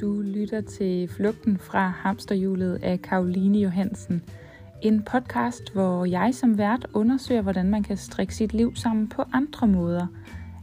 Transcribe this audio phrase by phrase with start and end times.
[0.00, 4.22] Du lytter til Flugten fra hamsterhjulet af Karoline Johansen.
[4.82, 9.22] En podcast, hvor jeg som vært undersøger, hvordan man kan strikke sit liv sammen på
[9.32, 10.06] andre måder.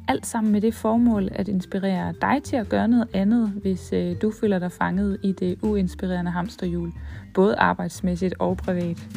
[0.08, 4.16] Alt sammen med det formål at inspirere dig til at gøre noget andet, hvis øh,
[4.22, 6.92] du føler dig fanget i det uinspirerende hamsterhjul,
[7.34, 9.08] både arbejdsmæssigt og privat.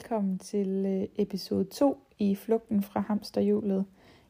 [0.00, 3.84] Velkommen til øh, episode 2 i Flugten fra hamsterhjulet.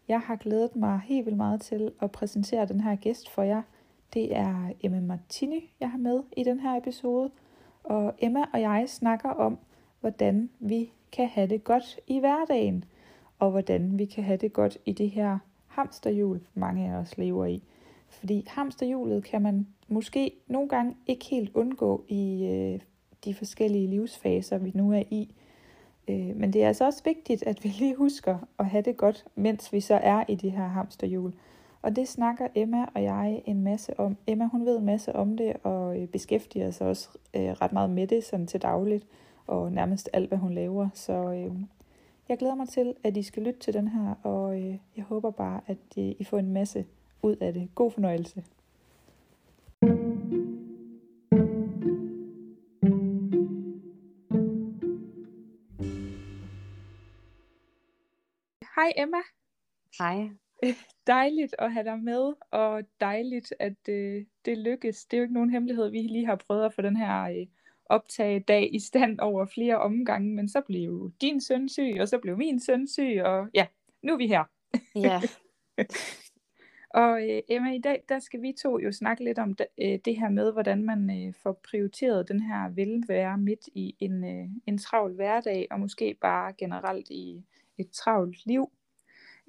[0.09, 3.63] Jeg har glædet mig helt vildt meget til at præsentere den her gæst for jer.
[4.15, 7.31] Det er Emma Martini, jeg har med i den her episode.
[7.85, 9.59] Og Emma og jeg snakker om,
[10.01, 12.85] hvordan vi kan have det godt i hverdagen,
[13.39, 17.47] og hvordan vi kan have det godt i det her hamsterhjul, mange af os lever
[17.47, 17.63] i.
[18.09, 22.81] Fordi hamsterhjulet kan man måske nogle gange ikke helt undgå i øh,
[23.25, 25.35] de forskellige livsfaser, vi nu er i.
[26.11, 29.25] Øh, men det er altså også vigtigt, at vi lige husker at have det godt,
[29.35, 31.33] mens vi så er i det her hamsterhjul.
[31.83, 34.17] Og det snakker Emma og jeg en masse om.
[34.27, 37.91] Emma hun ved en masse om det og øh, beskæftiger sig også øh, ret meget
[37.91, 39.07] med det sådan til dagligt
[39.47, 40.89] og nærmest alt, hvad hun laver.
[40.95, 41.53] Så øh,
[42.29, 45.31] jeg glæder mig til, at I skal lytte til den her, og øh, jeg håber
[45.31, 46.85] bare, at øh, I får en masse
[47.23, 47.69] ud af det.
[47.75, 48.43] God fornøjelse.
[58.81, 59.19] Hej Emma.
[59.99, 60.31] Hej.
[61.07, 65.05] Dejligt at have dig med, og dejligt, at øh, det lykkes.
[65.05, 67.47] Det er jo ikke nogen hemmelighed, vi lige har prøvet at få den her øh,
[67.87, 72.37] optagedag i stand over flere omgange, men så blev din søn syg, og så blev
[72.37, 73.67] min søn syg, og ja,
[74.03, 74.45] nu er vi her.
[74.95, 75.21] Ja.
[77.05, 79.99] og øh, Emma, i dag der skal vi to jo snakke lidt om det, øh,
[80.05, 84.49] det her med, hvordan man øh, får prioriteret den her velvære midt i en, øh,
[84.67, 87.45] en travl hverdag, og måske bare generelt i
[87.81, 88.71] et travlt liv.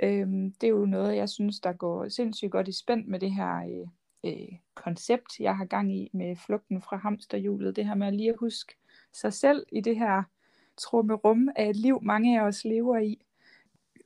[0.03, 3.31] Øhm, det er jo noget, jeg synes, der går sindssygt godt i spænd med det
[3.31, 3.87] her øh,
[4.31, 7.75] øh, koncept, jeg har gang i med flugten fra hamsterhjulet.
[7.75, 8.75] Det her med at lige at huske
[9.13, 10.23] sig selv i det her
[10.77, 13.25] trummerum af et liv, mange af os lever i.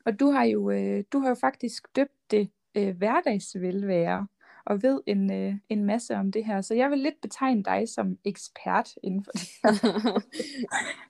[0.06, 4.28] Og du har jo, øh, du har jo faktisk døbt det øh, hverdagsvelvære
[4.66, 6.62] og ved en, øh, en masse om det her.
[6.62, 10.22] Så jeg vil lidt betegne dig som ekspert inden for det her.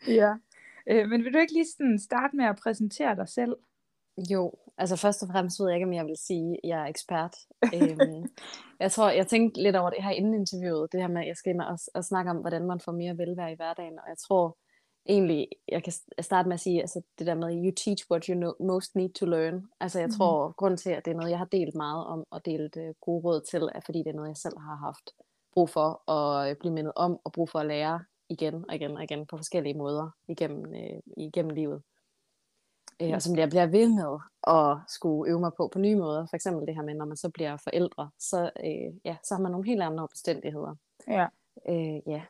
[0.22, 0.34] ja.
[0.90, 3.56] Øh, men vil du ikke lige sådan starte med at præsentere dig selv?
[4.32, 6.86] Jo, altså først og fremmest ved jeg ikke, om jeg vil sige, at jeg er
[6.86, 7.36] ekspert.
[7.76, 8.26] øhm,
[8.80, 11.36] jeg tror, jeg tænkte lidt over det her inden interviewet, det her med, at jeg
[11.36, 14.18] skal ind og, og snakke om, hvordan man får mere velvære i hverdagen, og jeg
[14.18, 14.58] tror
[15.10, 18.36] egentlig, jeg kan starte med at sige, altså det der med, you teach what you
[18.36, 19.68] know, most need to learn.
[19.80, 20.18] Altså jeg mm-hmm.
[20.18, 22.90] tror, grund til, at det er noget, jeg har delt meget om, og delt uh,
[23.02, 25.10] gode råd til, er fordi det er noget, jeg selv har haft
[25.54, 28.98] brug for at øh, blive mindet om, og brug for at lære igen og igen
[28.98, 31.84] og igen på forskellige måder igennem, øh, igennem livet.
[33.02, 36.26] Øh, og som jeg bliver ved med at skulle øve mig på på nye måder.
[36.30, 39.42] For eksempel det her med, når man så bliver forældre, så, øh, ja, så har
[39.42, 40.76] man nogle helt andre omstændigheder.
[41.08, 41.28] Ja.
[41.70, 42.22] Øh, ja.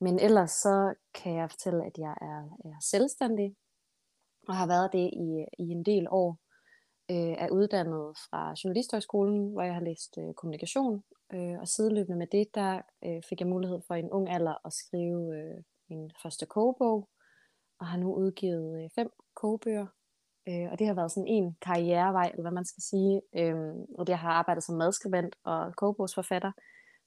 [0.00, 3.56] Men ellers så kan jeg fortælle, at jeg er, er selvstændig,
[4.48, 6.38] og har været det i, i en del år.
[7.10, 11.04] Øh, er uddannet fra Journalisthøjskolen, hvor jeg har læst øh, kommunikation.
[11.34, 14.66] Øh, og sideløbende med det, der øh, fik jeg mulighed for i en ung alder
[14.66, 17.08] at skrive øh, min første kogebog,
[17.80, 19.86] og har nu udgivet øh, fem kogebøger.
[20.48, 23.22] Øh, og det har været sådan en karrierevej, eller hvad man skal sige.
[23.36, 26.52] Øh, og jeg har arbejdet som madskribent og kogebogsforfatter,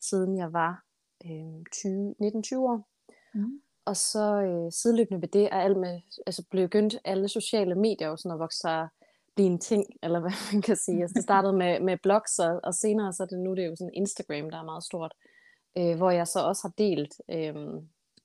[0.01, 0.83] siden jeg var
[1.25, 2.87] øh, 20, 19-20 år.
[3.33, 3.61] Mm.
[3.85, 8.07] Og så øh, sideløbende ved det er alt med, altså blev begyndt alle sociale medier
[8.07, 8.87] jo sådan at vokse sig
[9.39, 11.01] blive en ting, eller hvad man kan sige.
[11.01, 13.67] Altså, det startede med, med blogs, og, og senere så er det nu det er
[13.67, 15.13] jo sådan Instagram, der er meget stort,
[15.77, 17.55] øh, hvor jeg så også har delt, øh,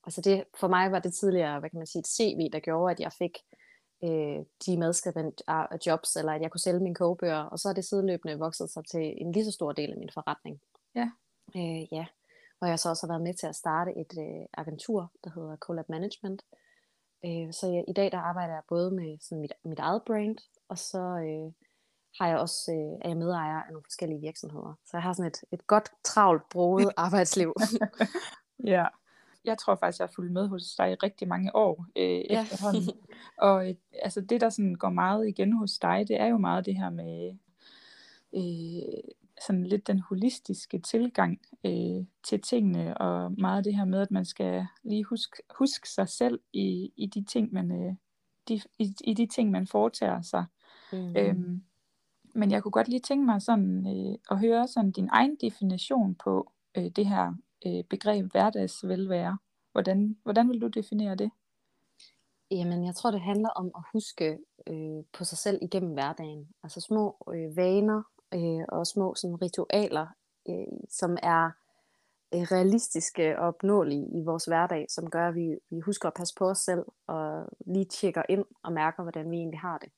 [0.05, 2.91] altså det, for mig var det tidligere, hvad kan man sige, et CV, der gjorde,
[2.91, 3.35] at jeg fik
[4.03, 5.41] øh, de madskribent
[5.85, 8.83] jobs, eller at jeg kunne sælge mine kogebøger, og så er det sideløbende vokset sig
[8.91, 10.61] til en lige så stor del af min forretning.
[10.95, 11.07] Ja.
[11.55, 12.05] Øh, ja.
[12.57, 15.55] Hvor jeg så også har været med til at starte et øh, agentur, der hedder
[15.57, 16.41] Collab Management.
[16.53, 16.64] Øh,
[17.53, 20.37] så jeg, i dag der arbejder jeg både med sådan mit, mit eget brand,
[20.69, 21.51] og så øh,
[22.19, 24.73] har jeg også, øh, er jeg medejer af nogle forskellige virksomheder.
[24.85, 27.53] Så jeg har sådan et, et godt, travlt, broet arbejdsliv.
[28.73, 28.85] ja
[29.45, 32.41] jeg tror faktisk, jeg har fulgt med hos dig i rigtig mange år øh, ja.
[32.41, 32.89] efterhånden.
[33.47, 36.65] og øh, altså det, der sådan går meget igen hos dig, det er jo meget
[36.65, 37.35] det her med
[38.35, 39.03] øh,
[39.41, 44.25] sådan lidt den holistiske tilgang øh, til tingene, og meget det her med, at man
[44.25, 47.95] skal lige huske, huske sig selv i, i de ting, man øh,
[48.47, 50.45] de, i, i de ting, man foretager sig.
[50.93, 51.15] Mm.
[51.17, 51.63] Øhm,
[52.35, 56.15] men jeg kunne godt lige tænke mig sådan øh, at høre sådan din egen definition
[56.15, 57.33] på øh, det her
[57.65, 59.37] øh, begreb hverdagsvelvære.
[59.71, 61.31] Hvordan, hvordan vil du definere det?
[62.51, 66.47] Jamen, jeg tror, det handler om at huske øh, på sig selv igennem hverdagen.
[66.63, 68.03] Altså små øh, vaner
[68.35, 70.07] øh, og små sådan, ritualer,
[70.49, 71.45] øh, som er
[72.33, 76.35] øh, realistiske og opnåelige i vores hverdag, som gør, at vi, vi husker at passe
[76.37, 79.89] på os selv og lige tjekker ind og mærker, hvordan vi egentlig har det.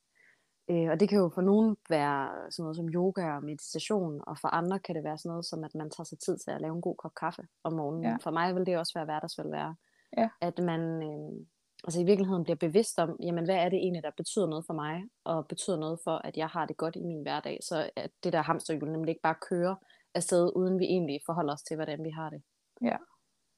[0.70, 4.38] Øh, og det kan jo for nogen være sådan noget som yoga og meditation, og
[4.42, 6.62] for andre kan det være sådan noget som, at man tager sig tid til at
[6.62, 8.04] lave en god kop kaffe om morgenen.
[8.04, 8.18] Ja.
[8.24, 9.76] For mig vil det også være hverdagsvelvære.
[10.18, 10.30] Ja.
[10.42, 11.46] At man øh,
[11.88, 14.74] altså i virkeligheden bliver bevidst om, jamen hvad er det egentlig, der betyder noget for
[14.74, 17.60] mig, og betyder noget for, at jeg har det godt i min hverdag.
[17.62, 19.76] Så at det der hamsterhjul nemlig ikke bare kører
[20.14, 22.42] afsted, uden vi egentlig forholder os til, hvordan vi har det.
[22.82, 22.98] Ja.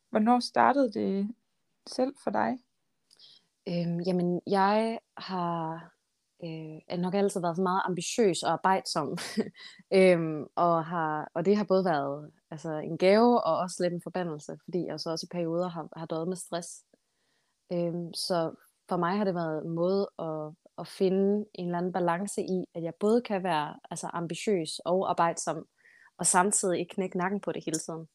[0.10, 1.36] Hvornår startede det
[1.88, 2.60] selv for dig?
[3.68, 5.92] Øhm, jamen, jeg har
[6.44, 9.18] øh, nok altid været meget ambitiøs og arbejdsom.
[10.00, 14.02] øhm, og, har, og det har både været altså, en gave og også lidt en
[14.04, 16.84] forbandelse, fordi jeg så også i perioder har, har døjet med stress.
[17.72, 18.56] Øhm, så
[18.90, 22.66] for mig har det været en måde at, at finde en eller anden balance i,
[22.76, 25.66] at jeg både kan være altså, ambitiøs og arbejdsom,
[26.18, 28.08] og samtidig ikke knække nakken på det hele tiden.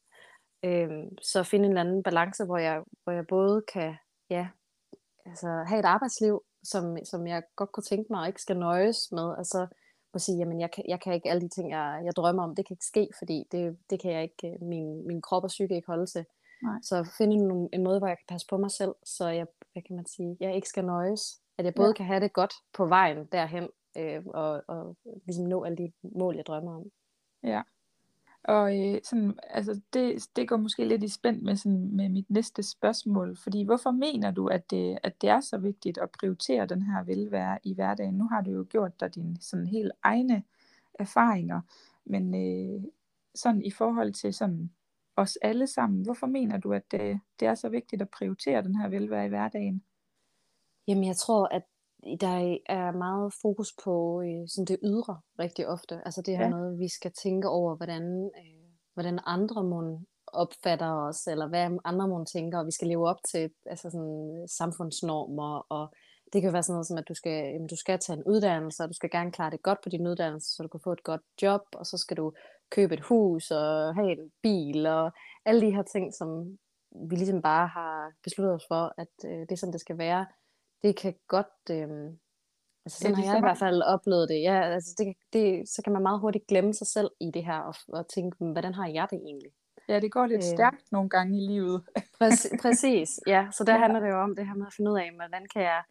[0.63, 3.95] Øhm, så finde en eller anden balance, hvor jeg, hvor jeg både kan
[4.29, 4.47] ja,
[5.25, 9.11] altså, have et arbejdsliv, som, som jeg godt kunne tænke mig, og ikke skal nøjes
[9.11, 9.35] med.
[9.37, 9.67] Altså,
[10.13, 12.55] må sige, jamen jeg kan, jeg kan ikke alle de ting, jeg, jeg drømmer om,
[12.55, 15.47] det kan ikke ske, fordi det, det kan jeg ikke, øh, min, min krop og
[15.47, 16.25] psyke ikke holde til.
[16.63, 16.79] Nej.
[16.81, 19.83] Så finde en, en måde, hvor jeg kan passe på mig selv, så jeg, hvad
[19.83, 21.41] kan man sige, jeg ikke skal nøjes.
[21.57, 21.93] At jeg både ja.
[21.93, 26.35] kan have det godt på vejen derhen, øh, og, og ligesom nå alle de mål,
[26.35, 26.91] jeg drømmer om.
[27.43, 27.61] Ja.
[28.43, 32.29] Og øh, sådan, altså det, det går måske lidt i spænd med, sådan, med mit
[32.29, 36.65] næste spørgsmål, fordi hvorfor mener du, at det, at det er så vigtigt at prioritere
[36.65, 38.13] den her velvære i hverdagen?
[38.13, 40.43] Nu har du jo gjort dig dine sådan helt egne
[40.93, 41.61] erfaringer,
[42.05, 42.83] men øh,
[43.35, 44.71] sådan i forhold til sådan
[45.15, 48.75] os alle sammen, hvorfor mener du, at det, det er så vigtigt at prioritere den
[48.75, 49.83] her velvære i hverdagen?
[50.87, 51.63] Jamen jeg tror, at
[52.21, 56.01] der er meget fokus på øh, sådan det ydre rigtig ofte.
[56.05, 56.49] Altså det her ja.
[56.49, 62.07] noget, vi skal tænke over, hvordan, øh, hvordan andre må opfatter os, eller hvad andre
[62.07, 65.93] må tænker, og vi skal leve op til altså sådan, øh, samfundsnormer, og
[66.33, 68.83] det kan være sådan noget som, at du skal, jamen, du skal tage en uddannelse,
[68.83, 71.03] og du skal gerne klare det godt på din uddannelse, så du kan få et
[71.03, 72.33] godt job, og så skal du
[72.71, 75.11] købe et hus, og have en bil, og
[75.45, 76.57] alle de her ting, som
[77.09, 80.25] vi ligesom bare har besluttet os for, at øh, det er sådan, det skal være
[80.85, 81.55] det kan godt...
[81.71, 81.87] Øh,
[82.85, 84.41] altså sådan ja, har jeg i hvert fald oplevet det.
[84.41, 87.59] Ja, altså det, det, så kan man meget hurtigt glemme sig selv i det her,
[87.59, 89.51] og, og tænke, hvordan har jeg det egentlig?
[89.89, 91.83] Ja, det går lidt øh, stærkt nogle gange i livet.
[92.19, 93.47] præcis, præcis, ja.
[93.51, 93.79] Så der ja.
[93.79, 95.83] handler det jo om det her med at finde ud af, hvordan kan jeg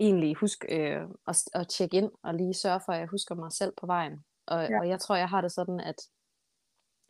[0.00, 3.52] egentlig huske øh, at, at tjekke ind, og lige sørge for, at jeg husker mig
[3.52, 4.24] selv på vejen.
[4.46, 4.80] Og, ja.
[4.80, 5.96] og jeg tror, jeg har det sådan, at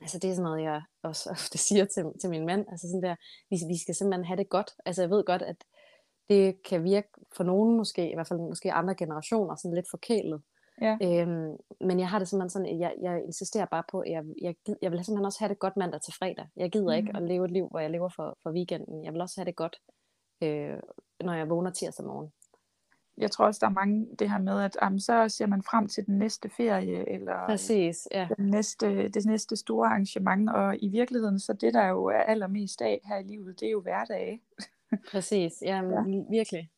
[0.00, 3.02] altså det er sådan noget, jeg også ofte siger til, til min mand, altså sådan
[3.02, 3.16] der,
[3.50, 4.70] vi, vi skal simpelthen have det godt.
[4.86, 5.56] Altså jeg ved godt, at
[6.28, 10.42] det kan virke for nogen måske, i hvert fald måske andre generationer, sådan lidt forkælet.
[10.80, 10.98] Ja.
[11.02, 14.54] Øhm, men jeg har det simpelthen sådan, jeg, jeg insisterer bare på, at jeg, jeg,
[14.82, 16.46] jeg vil simpelthen også have det godt mandag til fredag.
[16.56, 16.98] Jeg gider mm.
[16.98, 19.04] ikke at leve et liv, hvor jeg lever for, for weekenden.
[19.04, 19.76] Jeg vil også have det godt,
[20.42, 20.78] øh,
[21.20, 22.32] når jeg vågner tirsdag morgen.
[23.18, 25.88] Jeg tror også, der er mange det her med, at jamen, så ser man frem
[25.88, 28.28] til den næste ferie, eller Præcis, ja.
[28.36, 32.82] den næste, det næste store arrangement, og i virkeligheden, så det der jo er allermest
[32.82, 34.40] af her i livet, det er jo hverdag.
[35.10, 36.02] Præcis, ja, ja.
[36.30, 36.70] virkelig.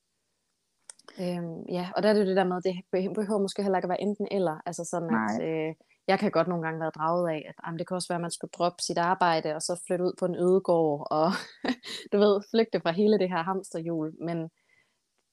[1.20, 2.74] Øhm, ja, og der er det jo det der med, det
[3.14, 4.60] behøver måske heller ikke at være enten eller.
[4.66, 5.26] Altså sådan, Nej.
[5.34, 5.74] at øh,
[6.06, 8.26] jeg kan godt nogle gange være draget af, at jamen, det kan også være, at
[8.28, 11.30] man skulle droppe sit arbejde, og så flytte ud på en ødegård, og
[12.12, 14.12] du ved, flygte fra hele det her hamsterhjul.
[14.26, 14.50] Men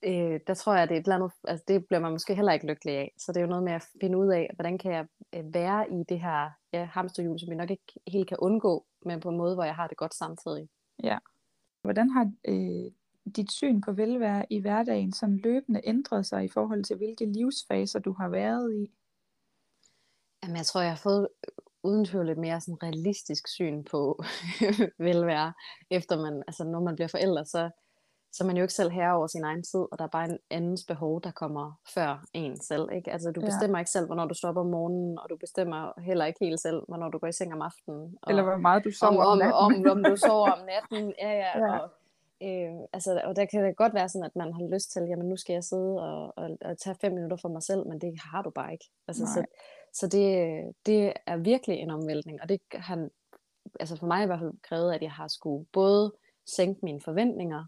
[0.05, 2.51] øh, der tror jeg, det er et eller andet, altså det bliver man måske heller
[2.51, 3.13] ikke lykkelig af.
[3.17, 5.05] Så det er jo noget med at finde ud af, hvordan kan jeg
[5.35, 9.19] øh, være i det her ja, hamsterhjul, som vi nok ikke helt kan undgå, men
[9.19, 10.69] på en måde, hvor jeg har det godt samtidig.
[11.03, 11.17] Ja.
[11.81, 12.91] Hvordan har øh,
[13.35, 17.99] dit syn på velvære i hverdagen sådan løbende ændret sig i forhold til, hvilke livsfaser
[17.99, 18.91] du har været i?
[20.43, 21.27] Jamen, jeg tror, jeg har fået
[21.83, 24.23] uden tvivl et mere sådan realistisk syn på
[25.07, 25.53] velvære,
[25.91, 27.69] efter man, altså når man bliver forældre, så,
[28.33, 30.25] så er man jo ikke selv herre over sin egen tid, og der er bare
[30.25, 32.89] en andens behov, der kommer før en selv.
[32.91, 33.11] Ikke?
[33.11, 33.81] Altså, du bestemmer ja.
[33.81, 37.09] ikke selv, hvornår du op om morgenen, og du bestemmer heller ikke helt selv, hvornår
[37.09, 38.17] du går i seng om aftenen.
[38.21, 39.53] Og Eller hvor meget du sover om, om natten.
[39.53, 41.59] Om, om, om du sover om natten, ja, ja.
[41.59, 41.77] ja.
[41.77, 41.89] Og,
[42.43, 45.29] øh, altså, og der kan det godt være sådan, at man har lyst til, jamen
[45.29, 48.13] nu skal jeg sidde og, og, og tage fem minutter for mig selv, men det
[48.31, 48.89] har du bare ikke.
[49.07, 49.45] Altså, så
[49.93, 50.27] så det,
[50.85, 53.09] det er virkelig en omvæltning, og det har
[53.79, 56.13] altså for mig i hvert fald krævet, at jeg har skulle både
[56.45, 57.65] sænke mine forventninger,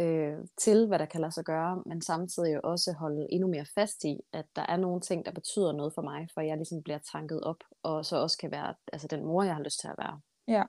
[0.00, 4.04] øh, til, hvad der kan lade sig gøre, men samtidig også holde endnu mere fast
[4.04, 6.98] i, at der er nogle ting, der betyder noget for mig, for jeg ligesom bliver
[7.12, 9.98] tanket op, og så også kan være altså den mor, jeg har lyst til at
[9.98, 10.20] være.
[10.48, 10.62] Ja.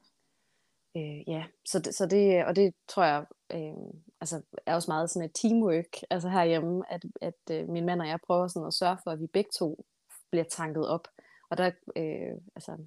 [0.97, 5.09] øh, ja, så det, så det, og det tror jeg øh, altså, er også meget
[5.09, 8.73] sådan et teamwork, altså herhjemme, at, at øh, min mand og jeg prøver sådan at
[8.73, 9.85] sørge for, at vi begge to
[10.31, 11.07] bliver tanket op.
[11.49, 12.77] Og der, øh, altså,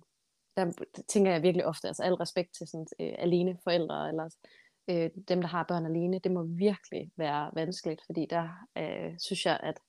[0.57, 0.73] der
[1.09, 4.29] tænker jeg virkelig ofte, altså al respekt til sådan øh, alene forældre, eller
[4.89, 9.47] øh, dem, der har børn alene, det må virkelig være vanskeligt, fordi der øh, synes
[9.47, 9.81] jeg, at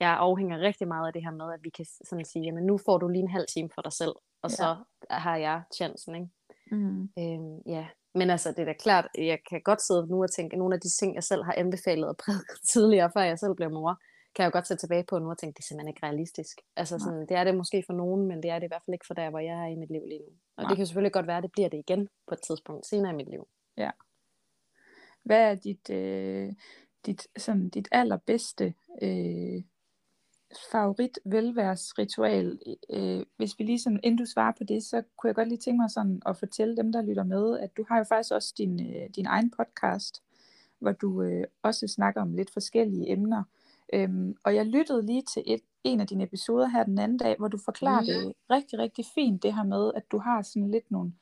[0.00, 2.78] jeg afhænger rigtig meget af det her med, at vi kan sådan sige, jamen nu
[2.84, 4.56] får du lige en halv time for dig selv, og ja.
[4.56, 4.76] så
[5.10, 6.28] har jeg chancen, ikke?
[6.72, 7.02] Mm.
[7.18, 10.56] Øhm, ja, men altså det er da klart, jeg kan godt sidde nu og tænke,
[10.56, 13.70] nogle af de ting, jeg selv har anbefalet og prædiket tidligere, før jeg selv blev
[13.70, 14.00] mor,
[14.34, 16.60] kan jeg jo godt sætte tilbage på nu og tænke, det er simpelthen ikke realistisk.
[16.76, 18.94] Altså sådan, det er det måske for nogen, men det er det i hvert fald
[18.94, 20.32] ikke for der, hvor jeg er i mit liv lige nu.
[20.56, 20.68] Og Nej.
[20.68, 23.16] det kan selvfølgelig godt være, at det bliver det igen på et tidspunkt senere i
[23.16, 23.48] mit liv.
[23.76, 23.90] Ja.
[25.22, 26.52] Hvad er dit, øh,
[27.06, 29.62] dit, sådan, dit allerbedste øh,
[30.72, 32.58] favorit velværsritual?
[32.90, 35.58] Øh, hvis vi lige sådan, inden du svarer på det, så kunne jeg godt lige
[35.58, 38.54] tænke mig sådan at fortælle dem, der lytter med, at du har jo faktisk også
[38.58, 40.22] din, øh, din egen podcast,
[40.78, 43.42] hvor du øh, også snakker om lidt forskellige emner.
[43.92, 47.36] Øhm, og jeg lyttede lige til et, en af dine episoder her den anden dag,
[47.38, 48.32] hvor du forklarede mm.
[48.50, 51.12] rigtig, rigtig fint det her med, at du har sådan lidt nogle,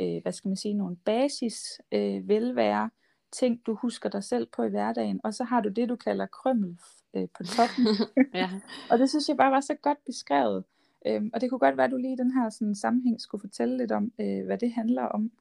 [0.00, 2.90] øh, hvad skal man sige, nogle basis øh, velvære,
[3.38, 6.26] ting, du husker dig selv på i hverdagen, og så har du det, du kalder
[6.26, 6.78] krømmel
[7.14, 7.86] øh, på toppen.
[8.40, 8.50] ja.
[8.90, 10.64] og det synes jeg bare var så godt beskrevet.
[11.06, 13.40] Øhm, og det kunne godt være, at du lige i den her sådan, sammenhæng skulle
[13.40, 15.32] fortælle lidt om, øh, hvad det handler om.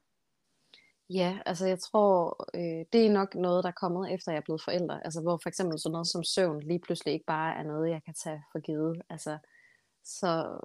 [1.10, 4.44] Ja, altså jeg tror, øh, det er nok noget, der er kommet efter jeg er
[4.44, 5.06] blevet forældre.
[5.06, 8.04] Altså hvor for eksempel sådan noget som søvn lige pludselig ikke bare er noget, jeg
[8.06, 9.02] kan tage for givet.
[9.10, 9.38] Altså,
[10.04, 10.60] så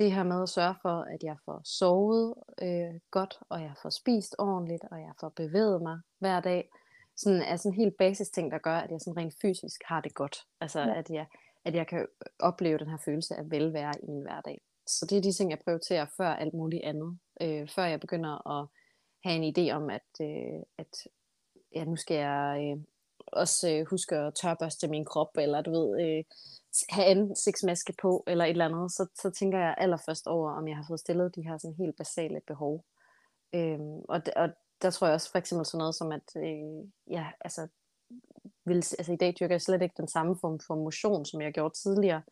[0.00, 3.90] det her med at sørge for, at jeg får sovet øh, godt, og jeg får
[3.90, 6.68] spist ordentligt, og jeg får bevæget mig hver dag,
[7.16, 10.00] sådan er sådan en helt basis ting, der gør, at jeg sådan rent fysisk har
[10.00, 10.36] det godt.
[10.60, 10.98] Altså ja.
[10.98, 11.26] at, jeg,
[11.64, 12.06] at jeg kan
[12.38, 14.60] opleve den her følelse af velvære i min hverdag.
[14.86, 17.18] Så det er de ting, jeg prioriterer før alt muligt andet.
[17.40, 18.68] Øh, før jeg begynder at
[19.24, 21.06] have en idé om, at, øh, at
[21.74, 22.84] ja, nu skal jeg øh,
[23.32, 26.24] også øh, huske at tørbørste min krop, eller du ved, øh,
[26.90, 30.76] have ansigtsmaske på, eller et eller andet, så, så tænker jeg allerførst over, om jeg
[30.76, 32.84] har fået stillet de her sådan helt basale behov.
[33.54, 34.48] Øhm, og, og
[34.82, 37.68] der tror jeg også for eksempel sådan noget som, at øh, ja, altså,
[38.64, 41.52] vil, altså i dag dyrker jeg slet ikke den samme form for motion, som jeg
[41.52, 42.22] gjorde tidligere,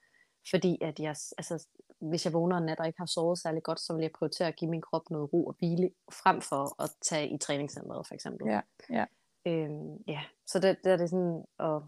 [0.50, 1.66] fordi at jeg, altså,
[2.00, 4.48] hvis jeg vågner en nat og ikke har sovet særlig godt, så vil jeg prioritere
[4.48, 8.14] at give min krop noget ro og hvile, frem for at tage i træningscenteret for
[8.14, 8.46] eksempel.
[8.46, 9.04] Ja, ja.
[9.46, 10.20] Øhm, ja.
[10.46, 11.82] Så det, der er det sådan at,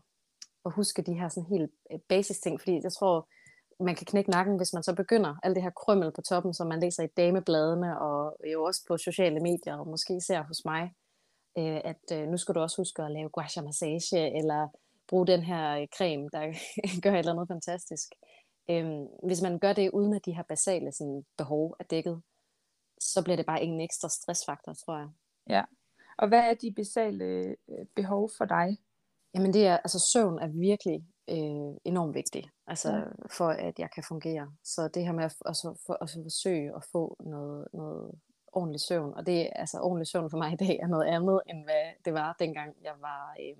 [0.67, 3.29] at huske de her sådan helt øh, basis ting, fordi jeg tror,
[3.85, 6.67] man kan knække nakken, hvis man så begynder alt det her krømmel på toppen, som
[6.67, 10.83] man læser i damebladene, og jo også på sociale medier, og måske ser hos mig,
[11.59, 14.69] øh, at øh, nu skal du også huske at lave gua massage, eller
[15.09, 16.41] bruge den her øh, creme, der
[17.03, 18.09] gør et eller andet fantastisk.
[18.71, 22.23] Øhm, hvis man gør det uden at de her basale sådan, behov er dækket,
[23.01, 25.09] så bliver det bare ingen ekstra stressfaktor, tror jeg.
[25.49, 25.65] Ja,
[26.21, 27.25] og hvad er de basale
[27.69, 28.79] øh, behov for dig?
[29.35, 30.99] Jamen det er, altså søvn er virkelig
[31.31, 33.05] øh, enormt vigtig, altså ja.
[33.39, 34.53] for at jeg kan fungere.
[34.65, 38.11] Så det her med at, altså, for, altså forsøge at få noget, noget
[38.53, 41.65] ordentlig søvn, og det altså ordentlig søvn for mig i dag er noget andet, end
[41.65, 43.57] hvad det var dengang jeg var, øh,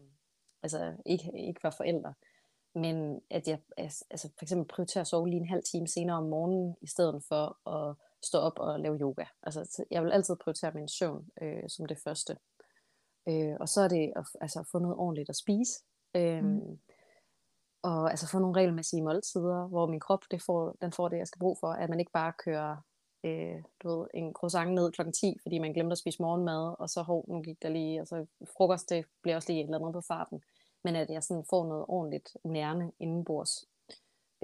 [0.63, 2.15] altså ikke, ikke var forældre.
[2.75, 6.25] Men at jeg altså for eksempel prioriterer at sove lige en halv time senere om
[6.25, 9.25] morgenen, i stedet for at stå op og lave yoga.
[9.43, 12.37] Altså jeg vil altid prioritere min søvn øh, som det første.
[13.29, 15.73] Øh, og så er det at, altså, at få noget ordentligt at spise.
[16.17, 16.79] Øh, mm.
[17.83, 21.27] Og altså få nogle regelmæssige måltider, hvor min krop det får, den får det, jeg
[21.27, 21.69] skal bruge for.
[21.69, 22.77] At man ikke bare kører
[23.25, 26.89] øh, du ved, en croissant ned klokken 10, fordi man glemte at spise morgenmad, og
[26.89, 29.79] så hov, nu gik der lige, og så frokost, det bliver også lige et eller
[29.79, 30.43] andet på farten.
[30.85, 33.69] Men at jeg sådan får noget ordentligt nærende indenbords.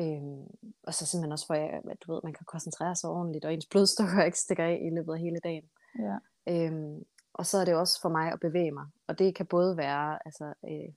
[0.01, 0.47] Øhm,
[0.83, 3.67] og så simpelthen også for, at du ved, man kan koncentrere sig ordentligt, og ens
[3.67, 5.65] blodstokker ikke stikker af i løbet af hele dagen.
[5.99, 6.17] Ja.
[6.49, 7.05] Øhm,
[7.39, 8.87] og så er det også for mig at bevæge mig.
[9.07, 10.93] Og det kan både være altså, øh,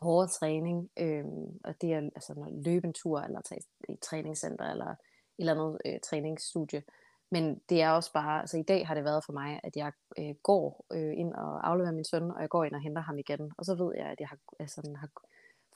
[0.00, 1.24] hårde træning, øh,
[1.64, 4.96] og det er altså når løbe en tur, eller tage i træningscenter, eller et
[5.38, 6.82] eller andet øh, træningsstudie.
[7.30, 9.92] Men det er også bare, altså i dag har det været for mig, at jeg
[10.18, 13.18] øh, går øh, ind og afleverer min søn, og jeg går ind og henter ham
[13.18, 13.52] igen.
[13.58, 15.08] Og så ved jeg, at jeg har, altså, har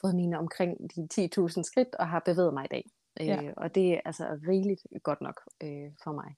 [0.00, 2.90] fået mine omkring de 10.000 skridt, og har bevæget mig i dag.
[3.20, 3.52] Øh, ja.
[3.56, 6.34] Og det er altså rigeligt godt nok øh, for mig.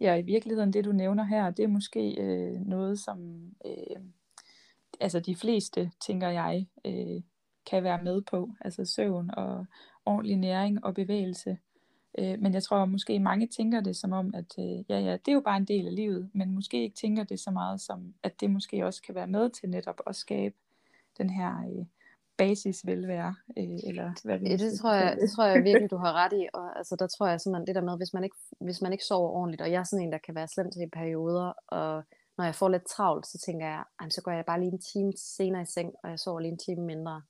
[0.00, 4.00] Ja, i virkeligheden, det du nævner her, det er måske øh, noget, som øh,
[5.00, 7.22] altså de fleste, tænker jeg, øh,
[7.70, 8.50] kan være med på.
[8.60, 9.66] Altså søvn og
[10.06, 11.58] ordentlig næring og bevægelse.
[12.18, 15.28] Øh, men jeg tror måske mange tænker det som om, at øh, ja, ja, det
[15.28, 18.14] er jo bare en del af livet, men måske ikke tænker det så meget som,
[18.22, 20.54] at det måske også kan være med til netop at skabe
[21.18, 21.86] den her øh,
[22.38, 26.32] basisvelvære, øh, eller hvad det, det, tror jeg, det tror jeg virkelig, du har ret
[26.32, 26.48] i.
[26.54, 29.04] Og, altså, der tror jeg simpelthen, det der med, hvis man, ikke, hvis man ikke
[29.04, 32.02] sover ordentligt, og jeg er sådan en, der kan være slem til i perioder, og
[32.38, 35.12] når jeg får lidt travlt, så tænker jeg, så går jeg bare lige en time
[35.16, 37.22] senere i seng, og jeg sover lige en time mindre.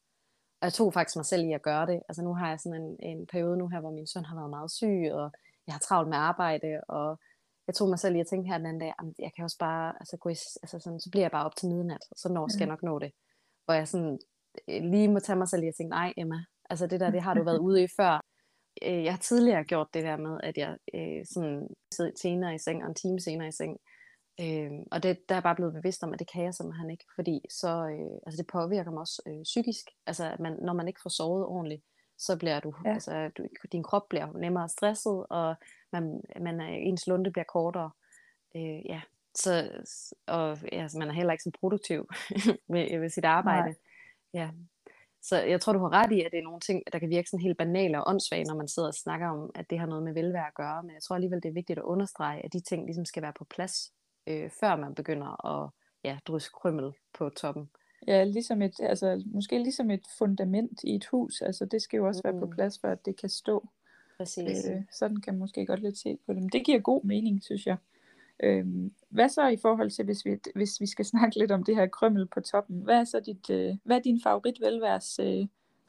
[0.61, 2.01] Og jeg tog faktisk mig selv i at gøre det.
[2.09, 4.51] Altså nu har jeg sådan en, en periode nu her, hvor min søn har været
[4.51, 5.31] meget syg, og
[5.67, 7.21] jeg har travlt med arbejde, og
[7.67, 9.95] jeg tog mig selv i at tænke her den anden dag, jeg kan også bare,
[10.01, 12.61] altså, gå i, altså sådan, så bliver jeg bare op til midnat, så når skal
[12.61, 13.13] jeg nok nå det.
[13.65, 14.19] Hvor jeg sådan
[14.69, 17.35] lige må tage mig selv i at tænke, nej Emma, altså det der, det har
[17.35, 18.21] du været ude i før.
[18.83, 22.59] Øh, jeg har tidligere gjort det der med, at jeg øh, sådan sidder senere i
[22.59, 23.79] seng, og en time senere i seng,
[24.41, 26.91] Øh, og det, der er jeg bare blevet bevidst om, at det kan jeg simpelthen
[26.91, 29.85] ikke, fordi så, øh, altså det påvirker mig også øh, psykisk.
[30.07, 31.83] Altså at man, når man ikke får sovet ordentligt,
[32.19, 32.93] så bliver du, ja.
[32.93, 35.55] altså du, din krop bliver nemmere stresset, og
[35.93, 37.91] man, man ens lunde bliver kortere.
[38.57, 39.01] Øh, ja,
[39.35, 39.71] så,
[40.27, 42.09] og ja, altså, man er heller ikke så produktiv
[42.73, 43.67] ved, ved sit arbejde.
[43.67, 43.75] Nej.
[44.37, 44.51] Ja.
[45.23, 47.31] Så jeg tror, du har ret i, at det er nogle ting, der kan virke
[47.31, 50.05] sådan helt banale og åndssvage, når man sidder og snakker om, at det har noget
[50.05, 50.83] med velvære at gøre.
[50.83, 53.33] Men jeg tror alligevel, det er vigtigt at understrege, at de ting ligesom skal være
[53.39, 53.93] på plads,
[54.27, 55.71] øh, før man begynder at
[56.05, 57.71] ja, drysse krymmel på toppen.
[58.07, 61.41] Ja, ligesom et, altså, måske ligesom et fundament i et hus.
[61.41, 62.29] Altså, det skal jo også mm.
[62.29, 62.53] være på mm.
[62.53, 63.69] plads, for at det kan stå.
[64.17, 64.67] Præcis.
[64.67, 66.43] Øh, sådan kan man måske godt lidt se på det.
[66.43, 67.77] Men det giver god mening, synes jeg.
[68.43, 68.67] Øh,
[69.09, 71.87] hvad så i forhold til, hvis vi, hvis vi skal snakke lidt om det her
[71.87, 72.81] krømmel på toppen?
[72.81, 75.47] Hvad er så dit, øh, hvad er din favorit velværs øh,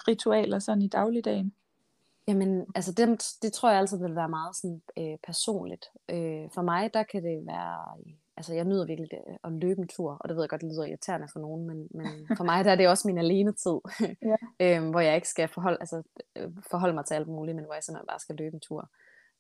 [0.07, 1.53] ritualer sådan i dagligdagen?
[2.27, 5.85] Jamen, altså det, det tror jeg altid vil være meget sådan, øh, personligt.
[6.09, 7.97] Øh, for mig, der kan det være
[8.37, 10.69] altså jeg nyder virkelig det, at løbe en tur, og det ved jeg godt, det
[10.69, 13.77] lyder irriterende for nogen, men, men for mig der er det også min alene tid,
[14.21, 14.35] ja.
[14.77, 16.03] øhm, hvor jeg ikke skal forholde, altså,
[16.35, 18.89] øh, forholde mig til alt muligt, men hvor jeg simpelthen bare skal løbe en tur.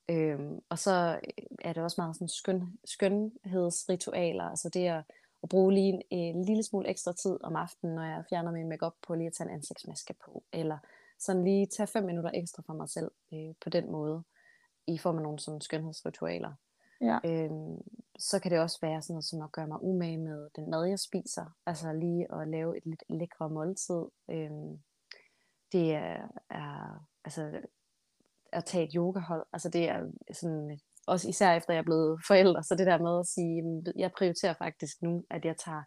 [0.09, 1.19] Øhm, og så
[1.61, 5.03] er det også meget sådan skøn, skønhedsritualer, altså det at,
[5.43, 8.69] at bruge lige en, en lille smule ekstra tid om aftenen, når jeg fjerner min
[8.69, 10.77] makeup på lige at tage en ansigtsmaske på, eller
[11.19, 14.23] sådan lige tage fem minutter ekstra for mig selv øh, på den måde,
[14.87, 16.53] i form af nogle sådan skønhedsritualer.
[17.01, 17.19] Ja.
[17.25, 17.81] Øhm,
[18.19, 20.85] så kan det også være sådan noget som at gøre mig umage med den mad,
[20.85, 21.45] jeg spiser.
[21.65, 24.05] Altså lige at lave et lidt lækre måltid.
[24.29, 24.79] Øhm,
[25.71, 27.61] det er, er altså
[28.51, 29.45] at tage et yogahold.
[29.53, 33.19] Altså det er sådan, også især efter jeg er blevet forældre, så det der med
[33.19, 35.83] at sige, jeg prioriterer faktisk nu, at jeg tager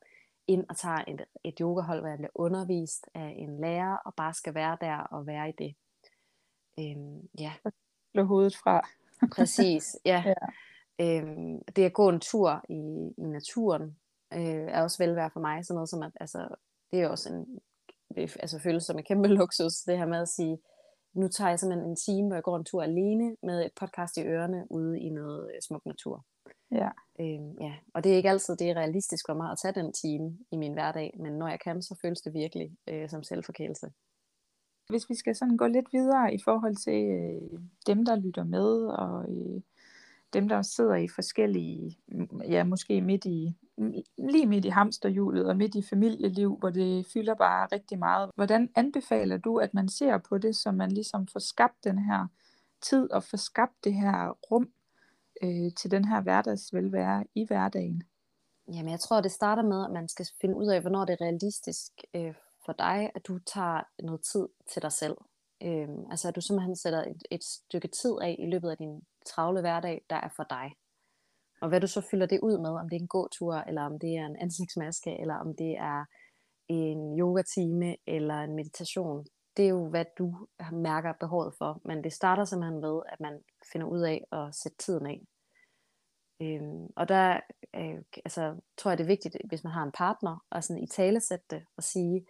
[0.46, 4.34] ind og tager et, et yogahold, hvor jeg bliver undervist af en lærer, og bare
[4.34, 5.74] skal være der og være i det.
[6.78, 7.52] Øhm, ja.
[8.12, 8.88] Slå hovedet fra.
[9.36, 10.22] Præcis, ja.
[10.26, 10.34] ja.
[11.00, 11.36] Øh,
[11.76, 13.96] det at gå en tur i, i naturen
[14.34, 15.64] øh, er også velvære for mig.
[15.64, 16.48] Sådan noget som at, altså,
[16.90, 17.60] det er også en,
[18.16, 20.58] altså, føles som en kæmpe luksus, det her med at sige,
[21.14, 24.16] nu tager jeg simpelthen en time, hvor jeg går en tur alene med et podcast
[24.16, 26.24] i ørerne ude i noget øh, smuk natur.
[26.70, 26.88] Ja.
[27.20, 27.74] Øhm, ja.
[27.94, 30.56] Og det er ikke altid det er realistisk for mig at tage den time i
[30.56, 33.90] min hverdag, men når jeg kan, så føles det virkelig øh, som selvforkælelse.
[34.88, 38.86] Hvis vi skal sådan gå lidt videre i forhold til øh, dem, der lytter med,
[38.86, 39.62] og øh,
[40.32, 41.98] dem, der sidder i forskellige,
[42.48, 43.56] ja, måske midt i,
[44.18, 48.30] lige midt i hamsterhjulet og midt i familieliv, hvor det fylder bare rigtig meget.
[48.34, 52.26] Hvordan anbefaler du, at man ser på det, så man ligesom får skabt den her
[52.82, 54.68] tid og får skabt det her rum
[55.42, 58.02] øh, til den her hverdagsvelvære i hverdagen?
[58.72, 61.24] Jamen, jeg tror, det starter med, at man skal finde ud af, hvornår det er
[61.24, 65.16] realistisk øh, for dig, at du tager noget tid til dig selv.
[65.62, 69.02] Øh, altså, at du simpelthen sætter et, et stykke tid af i løbet af din
[69.26, 70.72] travle hverdag, der er for dig.
[71.60, 73.98] Og hvad du så fylder det ud med, om det er en gåtur, eller om
[73.98, 76.04] det er en ansigtsmaske, eller om det er
[76.68, 81.80] en yogatime, eller en meditation, det er jo, hvad du mærker behovet for.
[81.84, 83.40] Men det starter simpelthen ved, at man
[83.72, 85.20] finder ud af at sætte tiden af.
[86.42, 87.40] Øhm, og der
[87.76, 90.86] øh, altså, tror jeg, det er vigtigt, hvis man har en partner, at sådan i
[90.86, 92.26] tale sætte det og sige,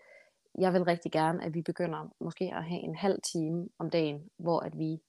[0.58, 4.28] jeg vil rigtig gerne, at vi begynder måske at have en halv time om dagen,
[4.38, 5.00] hvor at vi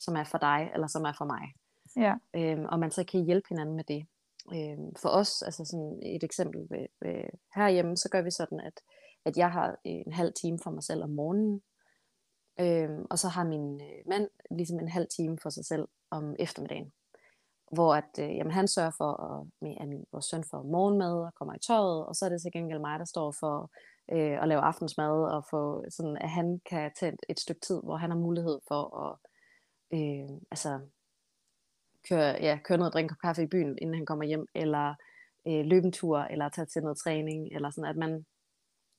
[0.00, 1.54] som er for dig, eller som er for mig.
[1.96, 2.14] Ja.
[2.36, 4.06] Øhm, og man så kan hjælpe hinanden med det.
[4.54, 8.80] Øhm, for os, altså sådan et eksempel ved, ved, herhjemme, så gør vi sådan, at,
[9.24, 11.62] at jeg har en halv time for mig selv om morgenen,
[12.60, 16.36] øhm, og så har min øh, mand ligesom en halv time for sig selv om
[16.38, 16.92] eftermiddagen.
[17.72, 21.12] Hvor at, øh, jamen, han sørger for, at, med, at min, vores søn får morgenmad
[21.12, 23.70] og kommer i tøjet, og så er det til gengæld mig, der står for
[24.12, 27.80] øh, at lave aftensmad, og få, sådan, at han kan tage et, et stykke tid,
[27.84, 29.18] hvor han har mulighed for at
[29.94, 30.80] øh, altså,
[32.08, 34.94] køre, ja, køre ned og drikke kaffe i byen, inden han kommer hjem, eller
[35.48, 38.24] øh, løbe en tur, eller tage til noget træning, eller sådan, at man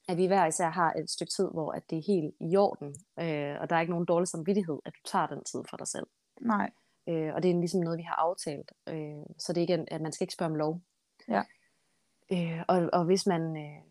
[0.10, 2.88] at vi hver især har et stykke tid, hvor at det er helt i orden,
[3.20, 5.88] øh, og der er ikke nogen dårlig samvittighed, at du tager den tid for dig
[5.88, 6.08] selv.
[6.42, 6.70] Nej.
[7.10, 10.02] Øh, og det er ligesom noget, vi har aftalt, øh, så det er ikke, at
[10.02, 10.82] man skal ikke spørge om lov.
[11.28, 11.44] Ja.
[12.32, 13.82] Øh, og, og hvis man øh,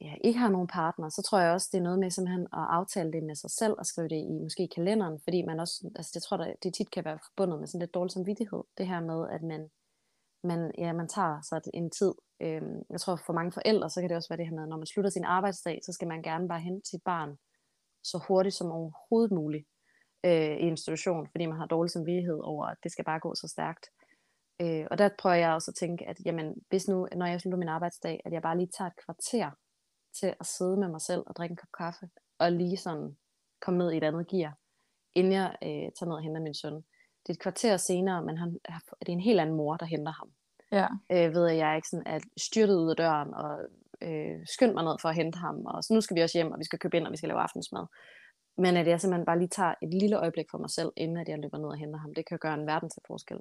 [0.00, 2.66] ja, ikke har nogen partner, så tror jeg også, det er noget med simpelthen at
[2.78, 6.10] aftale det med sig selv og skrive det i måske kalenderen, fordi man også, altså
[6.14, 9.00] det tror jeg, det tit kan være forbundet med sådan lidt dårlig samvittighed, det her
[9.00, 9.70] med, at man,
[10.44, 12.14] man, ja, man tager sig en tid.
[12.40, 14.76] Øhm, jeg tror for mange forældre, så kan det også være det her med, når
[14.76, 17.38] man slutter sin arbejdsdag, så skal man gerne bare hente sit barn
[18.04, 19.66] så hurtigt som overhovedet muligt
[20.24, 23.48] øh, i institution, fordi man har dårlig samvittighed over, at det skal bare gå så
[23.48, 23.86] stærkt.
[24.60, 27.58] Øh, og der prøver jeg også at tænke, at jamen, hvis nu, når jeg slutter
[27.58, 29.50] min arbejdsdag, at jeg bare lige tager et kvarter
[30.20, 33.16] til at sidde med mig selv og drikke en kop kaffe, og lige sådan
[33.60, 34.58] komme ned i et andet gear,
[35.14, 36.74] inden jeg øh, tager ned og henter min søn.
[37.22, 38.52] Det er et kvarter senere, men han,
[39.00, 40.30] det er en helt anden mor, der henter ham.
[40.72, 40.88] Ja.
[41.12, 43.58] Øh, ved at jeg ikke sådan er styrtet ud af døren og
[44.02, 46.52] øh, skyndt mig ned for at hente ham, og så nu skal vi også hjem,
[46.52, 47.86] og vi skal købe ind, og vi skal lave aftensmad.
[48.58, 51.28] Men at jeg simpelthen bare lige tager et lille øjeblik for mig selv, inden at
[51.28, 53.40] jeg løber ned og henter ham, det kan gøre en verden til forskel.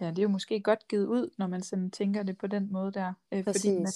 [0.00, 2.72] Ja, det er jo måske godt givet ud, når man sådan tænker det på den
[2.72, 3.12] måde der.
[3.32, 3.92] Øh, fordi man,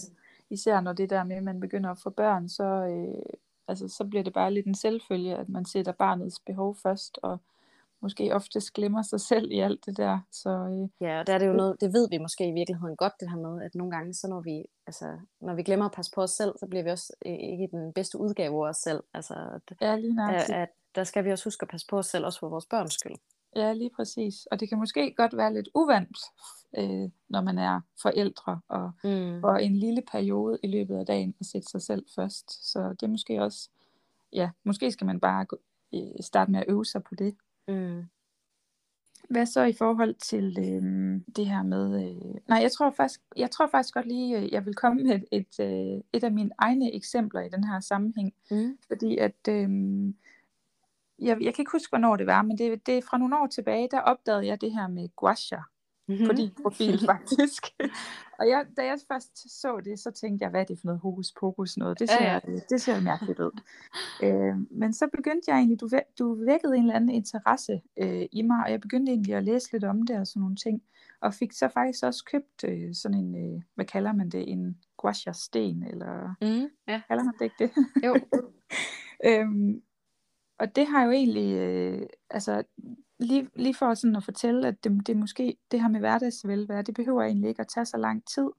[0.51, 3.37] især når det der med, at man begynder at få børn, så, øh,
[3.69, 7.39] altså, så bliver det bare lidt en selvfølge, at man sætter barnets behov først, og
[8.01, 10.19] måske oftest glemmer sig selv i alt det der.
[10.33, 12.97] Så, øh, ja, og der er det jo noget, det ved vi måske i virkeligheden
[12.97, 15.93] godt, det her med, at nogle gange, så når vi, altså, når vi glemmer at
[15.93, 18.77] passe på os selv, så bliver vi også øh, ikke den bedste udgave af os
[18.77, 19.03] selv.
[19.15, 22.07] Altså, at, ja, lige at, at, der skal vi også huske at passe på os
[22.07, 23.17] selv, også for vores børns skyld.
[23.57, 24.47] Ja, lige præcis.
[24.47, 26.19] Og det kan måske godt være lidt uvandt,
[26.79, 29.41] øh, når man er forældre, og mm.
[29.41, 32.73] for en lille periode i løbet af dagen at sætte sig selv først.
[32.73, 33.71] Så det er måske også,
[34.33, 35.59] ja, måske skal man bare gå,
[35.95, 37.37] øh, starte med at øve sig på det.
[37.69, 38.03] Mm.
[39.31, 42.05] Hvad så i forhold til øh, det her med...
[42.05, 45.15] Øh, nej, jeg tror, faktisk, jeg tror faktisk godt lige, øh, jeg vil komme med
[45.15, 48.35] et, et, øh, et af mine egne eksempler i den her sammenhæng.
[48.51, 48.79] Mm.
[48.89, 49.49] Fordi at...
[49.49, 49.69] Øh,
[51.19, 53.47] jeg, jeg kan ikke huske, hvornår det var, men det, det er fra nogle år
[53.47, 55.57] tilbage, der opdagede jeg det her med guasha
[56.09, 56.27] mm-hmm.
[56.27, 57.63] på din profil faktisk.
[58.39, 61.01] og jeg, da jeg først så det, så tænkte jeg, hvad er det for noget
[61.01, 61.99] hokus pokus noget?
[61.99, 62.61] Det ser, ja, ja.
[62.71, 63.61] det ser mærkeligt ud.
[64.23, 65.89] øh, men så begyndte jeg egentlig, du,
[66.19, 69.73] du vækkede en eller anden interesse øh, i mig, og jeg begyndte egentlig at læse
[69.73, 70.83] lidt om det og sådan nogle ting.
[71.21, 74.79] Og fik så faktisk også købt øh, sådan en, øh, hvad kalder man det, en
[74.97, 77.03] guasha-sten, eller mm, ja.
[77.09, 77.71] kalder man det ikke det?
[78.07, 78.17] Jo.
[79.29, 79.83] øhm,
[80.59, 82.63] og det har jo egentlig, øh, altså
[83.19, 86.95] lige, lige for sådan at fortælle, at det, det måske, det her med hverdagsvelvære, det
[86.95, 88.51] behøver egentlig ikke at tage så lang tid.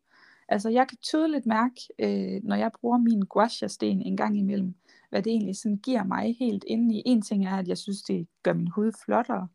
[0.50, 4.76] Altså jeg kan tydeligt mærke, øh, når jeg bruger min guasha-sten en gang imellem,
[5.10, 7.04] hvad det egentlig sådan giver mig helt indeni.
[7.06, 9.48] En ting er, at jeg synes, det gør min hud flottere,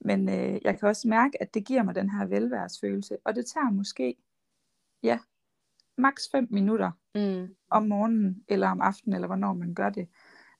[0.00, 3.46] men øh, jeg kan også mærke, at det giver mig den her velværesfølelse, og det
[3.46, 4.16] tager måske,
[5.02, 5.18] ja,
[5.98, 7.54] maks 5 minutter mm.
[7.70, 10.08] om morgenen, eller om aftenen, eller hvornår man gør det.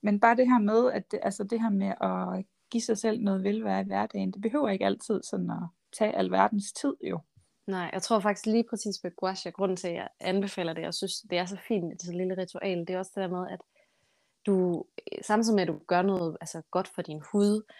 [0.02, 3.20] Men bare det her med, at det, altså det her med at give sig selv
[3.20, 7.20] noget velvære i hverdagen, det behøver ikke altid sådan at tage alverdens tid jo.
[7.66, 10.94] Nej, jeg tror faktisk lige præcis med gouache, grunden til, at jeg anbefaler det, og
[10.94, 13.28] synes, det er så fint, det er så lille ritual, det er også det der
[13.28, 13.60] med, at
[14.46, 14.84] du,
[15.22, 17.72] samtidig med, at du gør noget altså, godt for din hud,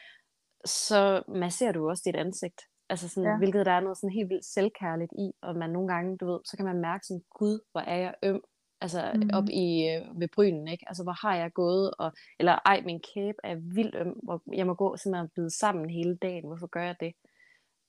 [0.64, 2.60] så masserer du også dit ansigt.
[2.88, 3.36] Altså sådan, ja.
[3.36, 6.40] hvilket der er noget sådan helt vildt selvkærligt i, og man nogle gange, du ved,
[6.44, 8.42] så kan man mærke sådan, gud, hvor er jeg øm,
[8.82, 9.30] altså mm.
[9.32, 10.84] op i øh, ved brynen, ikke?
[10.88, 14.66] Altså hvor har jeg gået, og, eller ej, min kæbe er vildt øm, hvor jeg
[14.66, 17.12] må gå simpelthen og bide sammen hele dagen, hvorfor gør jeg det?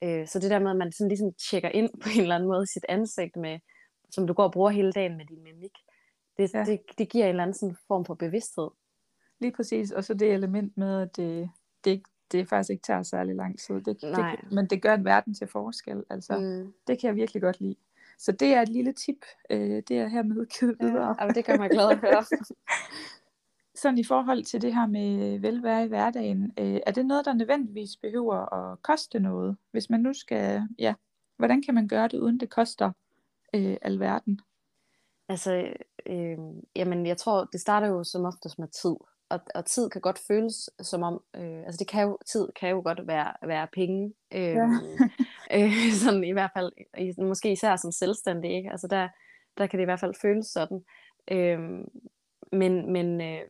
[0.04, 2.50] Øh, så det der med, at man sådan ligesom tjekker ind på en eller anden
[2.50, 3.60] måde sit ansigt med,
[4.12, 5.72] som du går og bruger hele dagen med din mimik,
[6.38, 6.64] det, ja.
[6.64, 8.70] det, det giver en eller anden sådan form for bevidsthed.
[9.40, 11.50] Lige præcis, og så det element med, at det,
[11.84, 15.06] det, ikke, det faktisk ikke tager særlig lang tid, det, det, men det gør en
[15.06, 16.74] verden til forskel, altså mm.
[16.88, 17.76] det kan jeg virkelig godt lide.
[18.20, 21.16] Så det er et lille tip, øh, det er hermed givet videre.
[21.24, 22.26] Ja, det kan man glad at høre.
[23.82, 27.34] Sådan i forhold til det her med velvære i hverdagen, øh, er det noget, der
[27.34, 29.58] nødvendigvis behøver at koste noget?
[29.72, 30.94] Hvis man nu skal, ja,
[31.38, 32.92] hvordan kan man gøre det, uden det koster
[33.56, 34.40] øh, alverden?
[35.30, 35.74] Altså,
[36.06, 36.38] øh,
[36.76, 38.96] jamen jeg tror, det starter jo som oftest med tid
[39.34, 42.70] og, og tid kan godt føles som om, øh, altså det kan jo, tid kan
[42.70, 44.70] jo godt være, være penge, øh, ja.
[45.54, 46.72] øh, sådan i hvert fald,
[47.18, 48.72] måske især som selvstændig, ikke?
[48.72, 49.10] altså der,
[49.58, 50.84] der kan det i hvert fald føles sådan,
[51.32, 51.60] øh,
[52.52, 53.42] men, men øh,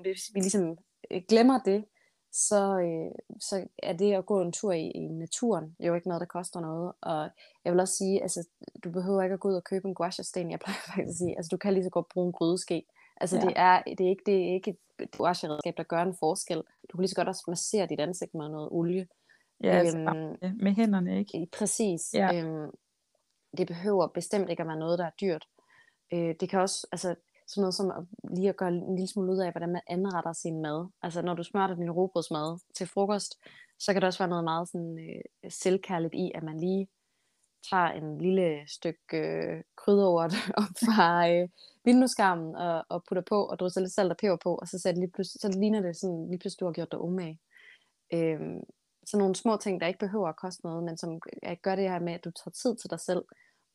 [0.00, 0.78] hvis vi ligesom
[1.10, 1.84] øh, glemmer det,
[2.32, 6.20] så, øh, så er det at gå en tur i, i naturen jo ikke noget,
[6.20, 6.92] der koster noget.
[7.00, 7.28] Og
[7.64, 8.48] jeg vil også sige, altså,
[8.84, 10.50] du behøver ikke at gå ud og købe en guasha-sten.
[10.50, 12.82] Jeg plejer faktisk at sige, altså, du kan lige så godt bruge en grydeske.
[13.20, 13.42] Altså ja.
[13.42, 16.62] det, er, det, er ikke, det er ikke et gouache-redskab, der gør en forskel.
[16.90, 19.06] Du kan lige så godt også massere dit ansigt med noget olie.
[19.62, 21.48] Ja, altså, øhm, med hænderne, ikke?
[21.52, 22.14] Præcis.
[22.14, 22.44] Ja.
[22.44, 22.70] Øhm,
[23.58, 25.48] det behøver bestemt ikke at være noget, der er dyrt.
[26.12, 27.14] Øh, det kan også, altså
[27.46, 30.32] sådan noget som at lige at gøre en lille smule ud af, hvordan man anretter
[30.32, 30.88] sin mad.
[31.02, 33.38] Altså når du smørter din robrødsmad til frokost,
[33.78, 36.88] så kan det også være noget meget sådan, øh, selvkærligt i, at man lige
[37.70, 41.48] tager en lille stykke øh, krydderort op fra øh,
[41.84, 44.88] vindueskarmen og, og putter på, og drysser lidt salt og peber på, og så, så,
[44.88, 47.38] det lige så ligner det sådan, lige pludselig, du har gjort dig umage.
[48.12, 48.60] Øhm,
[49.10, 51.20] så nogle små ting, der ikke behøver at koste noget, men som
[51.62, 53.24] gør det her med, at du tager tid til dig selv,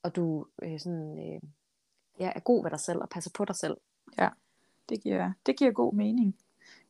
[0.04, 1.42] og du øh, sådan, øh,
[2.20, 3.78] ja, er god ved dig selv og passer på dig selv.
[4.18, 4.30] Ja,
[4.90, 6.36] det giver, det giver god mening.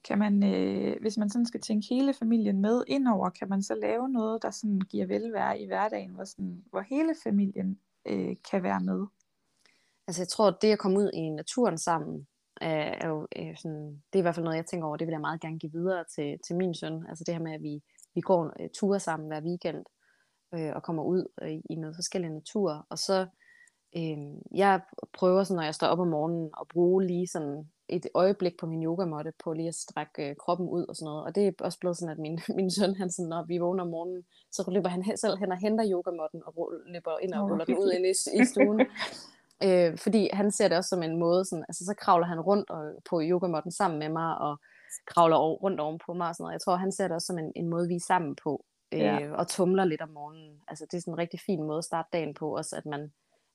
[0.03, 3.75] Kan man, øh, hvis man sådan skal tænke hele familien med indover, kan man så
[3.75, 8.63] lave noget, der sådan giver velvære i hverdagen, hvor, sådan, hvor hele familien øh, kan
[8.63, 9.05] være med?
[10.07, 12.27] Altså jeg tror, at det at komme ud i naturen sammen,
[12.61, 15.07] er, er jo øh, sådan, det er i hvert fald noget, jeg tænker over, det
[15.07, 17.05] vil jeg meget gerne give videre til, til min søn.
[17.09, 17.83] Altså det her med, at vi,
[18.15, 19.85] vi går øh, ture sammen hver weekend,
[20.53, 23.27] øh, og kommer ud øh, i noget forskellige natur, og så
[23.97, 24.17] øh,
[24.55, 24.81] jeg
[25.13, 28.65] prøver sådan, når jeg står op om morgenen, at bruge lige sådan et øjeblik på
[28.65, 31.23] min yogamåtte på lige at strække øh, kroppen ud og sådan noget.
[31.23, 33.83] Og det er også blevet sådan, at min, min søn, han sådan, når vi vågner
[33.83, 37.65] om morgenen, så løber han selv hen og henter yogamåtten og løber ind og ruller
[37.65, 38.79] den ud ind i, i stuen.
[39.65, 42.69] øh, fordi han ser det også som en måde, sådan, altså så kravler han rundt
[42.69, 44.59] og, på yogamåtten sammen med mig, og
[45.07, 46.53] kravler over, rundt oven på mig og sådan noget.
[46.53, 48.99] Jeg tror, han ser det også som en, en måde, vi er sammen på, øh,
[48.99, 49.31] ja.
[49.31, 50.61] og tumler lidt om morgenen.
[50.67, 53.11] Altså det er sådan en rigtig fin måde at starte dagen på, også at man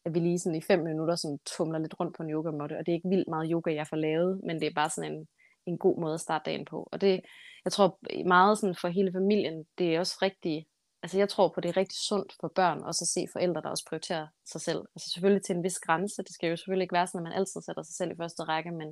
[0.09, 2.87] at vi lige sådan i fem minutter sådan tumler lidt rundt på en yogamåtte, og
[2.87, 5.29] det er ikke vildt meget yoga, jeg får lavet, men det er bare sådan en,
[5.67, 6.89] en god måde at starte dagen på.
[6.93, 7.21] Og det,
[7.65, 10.67] jeg tror meget sådan for hele familien, det er også rigtig,
[11.03, 13.69] altså jeg tror på, det er rigtig sundt for børn også at se forældre, der
[13.69, 14.83] også prioriterer sig selv.
[14.95, 17.39] Altså selvfølgelig til en vis grænse, det skal jo selvfølgelig ikke være sådan, at man
[17.39, 18.89] altid sætter sig selv i første række, men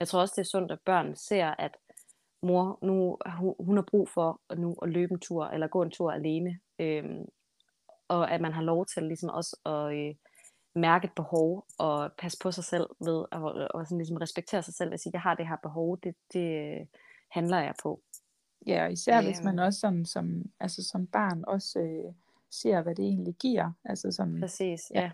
[0.00, 1.76] jeg tror også, det er sundt, at børn ser, at
[2.42, 3.18] mor, nu
[3.60, 6.58] hun har brug for at nu at løbe en tur, eller gå en tur alene,
[6.78, 7.24] øhm,
[8.08, 10.14] og at man har lov til ligesom også at, øh,
[10.74, 14.74] mærke et behov og passe på sig selv ved at og sådan ligesom respektere sig
[14.74, 16.88] selv og sige, jeg har det her behov, det, det
[17.30, 18.00] handler jeg på.
[18.66, 19.66] Ja, og især hvis man øhm.
[19.66, 22.14] også sådan, som, altså som barn også øh,
[22.50, 23.72] ser, hvad det egentlig giver.
[23.84, 25.00] Altså som, Præcis, ja.
[25.00, 25.10] ja.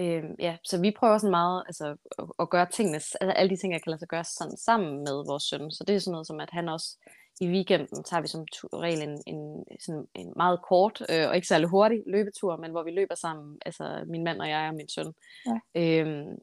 [0.00, 3.56] Øhm, ja, så vi prøver sådan meget altså, at, at gøre tingene, altså alle de
[3.56, 5.70] ting, jeg kan lade sig gøre sådan, sammen med vores søn.
[5.70, 6.96] Så det er sådan noget som, at han også
[7.40, 11.48] i weekenden tager vi som regel en, en, sådan en meget kort øh, og ikke
[11.48, 14.88] særlig hurtig løbetur, men hvor vi løber sammen, altså min mand og jeg og min
[14.88, 15.12] søn.
[15.46, 15.58] Ja.
[15.80, 16.38] Øhm,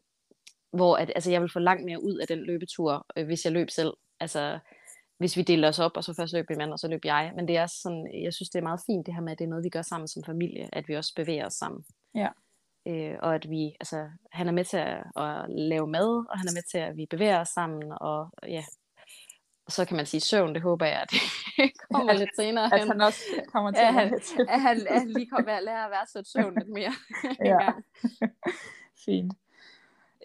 [0.72, 3.54] hvor at, altså, jeg vil få langt mere ud af den løbetur, øh, hvis jeg
[3.54, 3.94] løb selv.
[4.20, 4.60] Altså,
[5.18, 7.32] hvis vi deler os op, og så først løb min mand, og så løb jeg.
[7.36, 9.46] Men det er sådan, jeg synes, det er meget fint det her med, at det
[9.46, 11.86] er noget, vi gør sammen som familie, at vi også bevæger os sammen.
[12.16, 12.28] Ja.
[12.88, 16.48] Øh, og at vi, altså, han er med til at, at lave mad, og han
[16.48, 18.64] er med til, at vi bevæger os sammen, og ja,
[19.68, 21.20] og så kan man sige søvn, det håber jeg, at det
[21.94, 24.14] kommer lidt senere At han også kommer til at, han,
[24.50, 26.94] at, han, at han lige kommer at lære at være så søvn lidt mere.
[27.52, 27.70] ja.
[29.06, 29.34] Fint.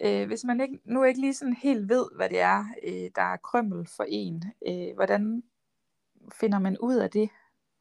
[0.01, 3.21] Øh, hvis man ikke, nu ikke lige sådan helt ved, hvad det er, øh, der
[3.21, 5.43] er krømmel for en, øh, hvordan
[6.39, 7.29] finder man ud af det?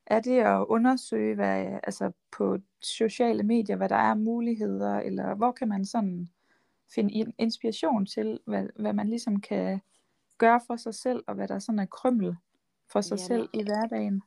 [0.07, 5.53] Er det at undersøge hvad, altså på sociale medier, hvad der er muligheder, eller hvor
[5.53, 6.31] kan man sådan
[6.95, 9.81] finde inspiration til, hvad, hvad man ligesom kan
[10.39, 12.37] gøre for sig selv, og hvad der sådan er krømmel
[12.93, 14.23] for sig ja, selv i hverdagen.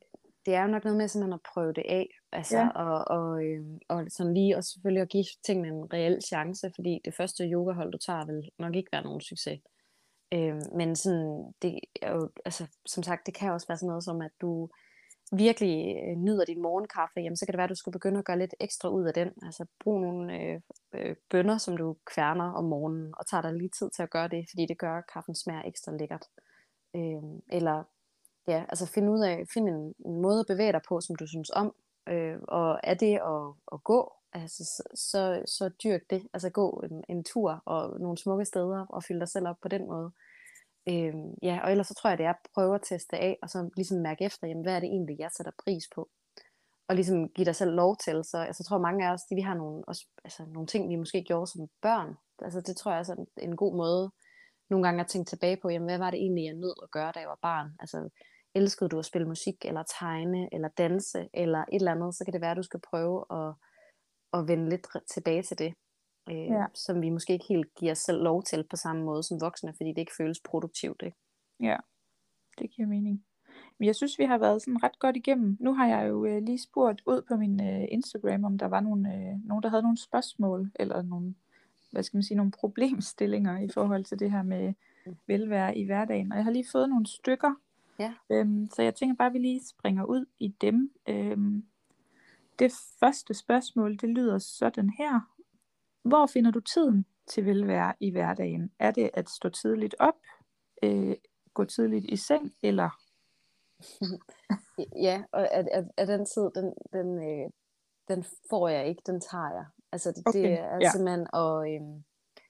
[0.46, 2.70] Det er jo nok noget med sådan at prøve det af, altså, ja.
[2.70, 7.02] og, og, øh, og sådan lige og selvfølgelig at give tingene en reel chance, fordi
[7.06, 9.60] det første yogahold, du tager, vil nok ikke være nogen succes.
[10.34, 14.04] Øh, men sådan, det er jo, altså, som sagt, det kan også være sådan noget
[14.04, 14.70] som, at du
[15.32, 18.26] virkelig øh, nyder din morgenkaffe, jamen så kan det være, at du skulle begynde at
[18.26, 19.32] gøre lidt ekstra ud af den.
[19.44, 20.62] Altså brug nogle øh,
[20.94, 24.28] øh, bønder, som du kværner om morgenen, og tager dig lige tid til at gøre
[24.28, 26.26] det, fordi det gør, at kaffen smager ekstra lækkert.
[26.96, 27.84] Øh, eller
[28.48, 31.28] ja, altså find ud af, find en, en måde at bevæge dig på, som du
[31.28, 31.76] synes om,
[32.10, 36.28] øh, og er det at, at gå, altså, så, så, så dyrk det.
[36.34, 39.68] Altså gå en, en tur og nogle smukke steder, og fylde dig selv op på
[39.68, 40.12] den måde.
[40.90, 43.50] Øh, ja, og ellers så tror jeg, det er at prøve at teste af, og
[43.50, 46.10] så ligesom mærke efter, jamen, hvad er det egentlig, jeg sætter pris på?
[46.88, 48.24] Og ligesom give dig selv lov til.
[48.24, 50.90] Så altså, jeg tror, mange af os, de, vi har nogle, også, altså, nogle ting,
[50.90, 52.16] vi måske gjorde som børn.
[52.42, 54.12] Altså, det tror jeg er en, en god måde
[54.70, 57.12] nogle gange at tænke tilbage på, jamen, hvad var det egentlig, jeg nød at gøre,
[57.12, 57.72] da jeg var barn?
[57.80, 58.10] Altså,
[58.56, 62.34] elskede du at spille musik, eller tegne, eller danse, eller et eller andet, så kan
[62.34, 63.54] det være, at du skal prøve at,
[64.34, 65.74] at vende lidt tilbage til det
[66.30, 66.66] øh, ja.
[66.74, 69.74] som vi måske ikke helt giver os selv lov til på samme måde som voksne,
[69.74, 71.02] fordi det ikke føles produktivt.
[71.06, 71.18] Ikke?
[71.60, 71.78] Ja,
[72.60, 73.26] det giver mening.
[73.78, 75.58] Men jeg synes, vi har været sådan ret godt igennem.
[75.60, 78.80] Nu har jeg jo øh, lige spurgt ud på min øh, Instagram, om der var
[78.80, 81.36] nogle, øh, nogen, der havde nogle spørgsmål, eller nogle,
[81.92, 84.74] hvad skal man sige, nogle problemstillinger i forhold til det her med
[85.28, 86.32] velvære i hverdagen.
[86.32, 87.54] Og jeg har lige fået nogle stykker,
[88.00, 88.14] ja.
[88.30, 90.92] øhm, så jeg tænker bare, at vi lige springer ud i dem.
[91.08, 91.66] Øhm,
[92.60, 95.35] det første spørgsmål, det lyder sådan her.
[96.06, 98.72] Hvor finder du tiden til velvære i hverdagen?
[98.80, 100.14] Er det at stå tidligt op,
[100.84, 101.16] øh,
[101.54, 102.90] gå tidligt i seng, eller?
[105.08, 107.50] ja, og at, at, at den tid, den, den, øh,
[108.08, 109.66] den får jeg ikke, den tager jeg.
[109.92, 110.92] Altså det, Okay, det er ja.
[110.92, 112.04] simpelthen at, øhm,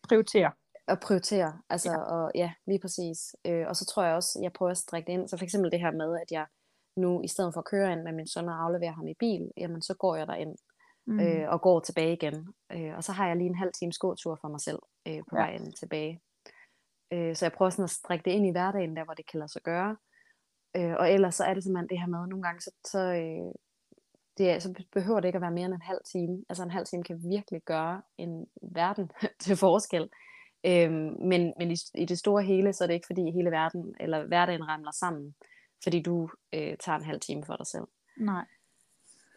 [0.08, 0.52] Prioriter.
[0.88, 1.60] at prioritere.
[1.70, 1.98] Altså, ja.
[1.98, 3.36] Og, ja, lige præcis.
[3.46, 5.28] Øh, og så tror jeg også, jeg prøver at strække det ind.
[5.28, 6.46] Så for eksempel det her med, at jeg
[6.96, 9.52] nu i stedet for at køre ind med min søn og aflevere ham i bil,
[9.58, 10.58] jamen så går jeg derind
[11.08, 11.20] Mm.
[11.20, 12.48] øh, og går tilbage igen.
[12.72, 15.36] Øh, og så har jeg lige en halv times gåtur for mig selv øh, på
[15.36, 15.42] Ja.
[15.42, 16.22] vejen tilbage.
[17.14, 19.40] Øh, så jeg prøver sådan at strække det ind i hverdagen, der hvor det kan
[19.40, 19.98] lade sig gøre.
[20.76, 23.54] Øh, og ellers så er det simpelthen det her med, nogle gange så, så, øh,
[24.38, 26.44] det er, så behøver det ikke at være mere end en halv time.
[26.50, 29.12] Altså en halv time kan virkelig gøre en verden
[29.44, 30.10] til forskel.
[30.66, 33.96] Øhm, men men i, i det store hele, så er det ikke fordi hele verden,
[34.00, 35.36] eller hverdagen ramler sammen,
[35.84, 37.84] fordi du øh, tager en halv time for dig selv.
[38.18, 38.46] Nej.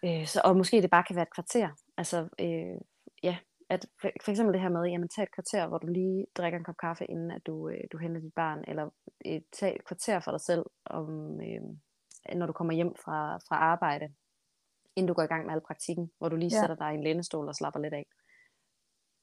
[0.04, 1.68] Øh, så, og måske det bare kan være et kvarter.
[1.96, 2.80] Altså, øh,
[3.22, 3.36] ja,
[3.68, 6.58] at for, for eksempel det her med, jamen tag et kvarter, hvor du lige drikker
[6.58, 8.90] en kop kaffe, inden at du, øh, du henter dit barn, eller
[9.26, 11.60] øh, tag et kvarter for dig selv, om, øh,
[12.36, 14.08] når du kommer hjem fra, fra arbejde,
[14.96, 16.60] inden du går i gang med al praktikken, hvor du lige Ja.
[16.60, 18.06] sætter dig i en lænestol og slapper lidt af.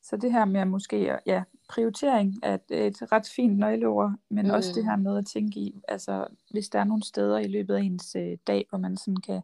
[0.04, 4.52] Så det her med måske, ja, prioritering er et, et ret fint nøgleord, men mm.
[4.52, 7.76] også det her med at tænke i, altså hvis der er nogle steder i løbet
[7.76, 9.42] af ens øh, dag, hvor man sådan kan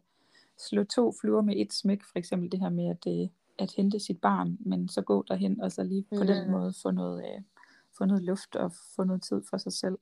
[0.58, 4.00] slå to fluer med et smæk, for eksempel det her med at, øh, at hente
[4.00, 6.50] sit barn, men så gå derhen og så lige på den Mm.
[6.52, 7.40] måde få noget, øh,
[7.98, 9.98] få noget luft og få noget tid for sig selv.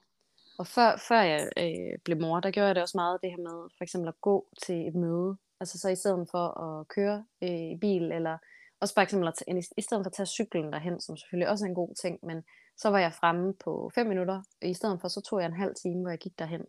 [0.58, 3.36] Og før, før jeg øh, blev mor, der gjorde jeg det også meget det her
[3.38, 5.36] med for eksempel at gå til et møde.
[5.60, 8.38] Altså så i stedet for at køre øh, i bil, eller
[8.80, 11.48] også for eksempel at tage, i- i stedet for at tage cyklen derhen, som selvfølgelig
[11.48, 12.42] også er en god ting, men
[12.76, 14.42] så var jeg fremme på fem minutter.
[14.62, 16.64] I stedet for, så tog jeg en halv time, hvor jeg gik derhen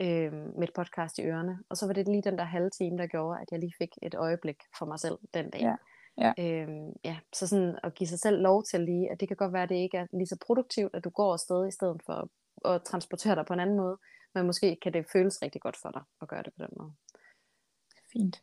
[0.00, 1.58] øh, med et podcast i ørerne.
[1.68, 3.90] Og så var det lige den der halve time, der gjorde, at jeg lige fik
[4.02, 5.60] et øjeblik for mig selv den dag.
[5.60, 5.76] Ja,
[6.18, 6.32] ja.
[6.38, 7.16] Øhm, ja.
[7.34, 9.68] Så sådan at give sig selv lov til lige, at det kan godt være, at
[9.68, 12.30] det ikke er lige så produktivt, at du går afsted i stedet for
[12.68, 13.98] at, transportere dig på en anden måde,
[14.34, 16.92] men måske kan det føles rigtig godt for dig at gøre det på den måde.
[18.12, 18.42] Fint.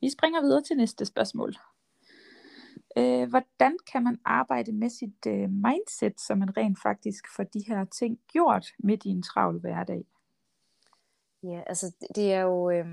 [0.00, 1.54] Vi springer videre til næste spørgsmål.
[2.98, 7.64] Øh, hvordan kan man arbejde med sit øh, mindset, så man rent faktisk får de
[7.68, 10.04] her ting gjort midt i en travl hverdag?
[11.42, 12.86] Ja, altså det- det er jo, Øh,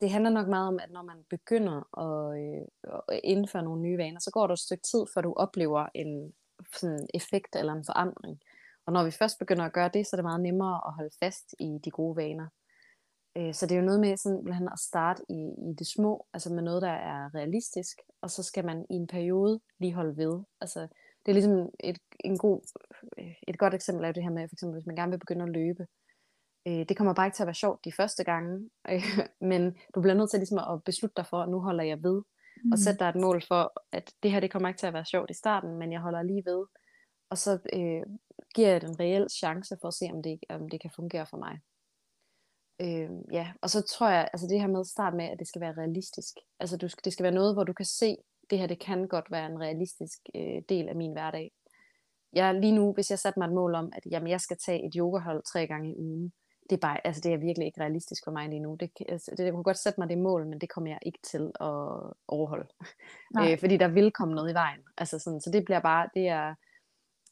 [0.00, 2.66] det handler nok meget om, at når man begynder at, øh,
[3.08, 6.34] at indføre nogle nye vaner, så går der et stykke tid, før du oplever en
[6.76, 8.40] sådan effekt eller en forandring.
[8.86, 11.10] Og når vi først begynder at gøre det, så er det meget nemmere at holde
[11.22, 12.48] fast i de gode vaner.
[13.36, 15.40] Øh, Så det er jo noget med sådan, at starte i,
[15.70, 19.06] i det små, altså med noget, der er realistisk, og så skal man i en
[19.06, 20.42] periode lige holde ved.
[20.60, 20.80] Altså,
[21.26, 22.60] det er ligesom et, en god,
[23.18, 25.42] øh, et godt eksempel er det her med, for eksempel, hvis man gerne vil begynde
[25.42, 25.86] at løbe.
[26.68, 29.02] Øh, Det kommer bare ikke til at være sjovt de første gange, øh,
[29.50, 32.22] men du bliver nødt til ligesom at beslutte dig for, at nu holder jeg ved,
[32.64, 32.72] Mm.
[32.72, 35.04] og sætte dig et mål for, at det her det kommer ikke til at være
[35.04, 36.66] sjovt i starten, men jeg holder lige ved.
[37.30, 38.02] Og så øh,
[38.54, 41.26] giver jeg det en reel chance for at se, om det, om det kan fungere
[41.26, 41.58] for mig.
[42.80, 45.48] Øh, ja, og så tror jeg, altså det her med at starte med, at det
[45.48, 46.34] skal være realistisk.
[46.60, 48.16] Altså du, det skal være noget, hvor du kan se,
[48.50, 51.52] det her det kan godt være en realistisk øh, del af min hverdag.
[52.32, 54.86] Jeg lige nu, hvis jeg satte mig et mål om, at jamen, jeg skal tage
[54.86, 56.32] et yogahold tre gange i ugen,
[56.70, 58.76] det er, bare, altså, det er virkelig ikke realistisk for mig lige nu.
[58.80, 61.18] Det, altså, det, jeg kunne godt sætte mig det mål, men det kommer jeg ikke
[61.22, 61.76] til at
[62.28, 62.68] overholde.
[63.40, 64.80] Øh, fordi der vil komme noget i vejen.
[64.98, 66.54] Altså sådan, så det bliver bare, det er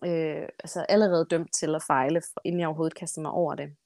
[0.05, 3.77] øh, altså allerede dømt til at fejle, inden jeg overhovedet kaster mig over det.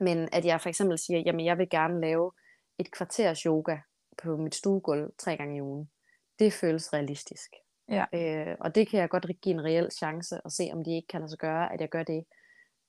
[0.00, 2.32] Men at jeg for eksempel siger, jamen jeg vil gerne lave
[2.78, 3.76] et kvarters yoga
[4.22, 5.90] på mit stuegulv tre gange i ugen.
[6.38, 7.50] Det føles realistisk.
[7.88, 8.04] Ja.
[8.14, 11.08] Øh, og det kan jeg godt give en reel chance og se, om det ikke
[11.08, 12.24] kan lade sig gøre, at jeg gør det.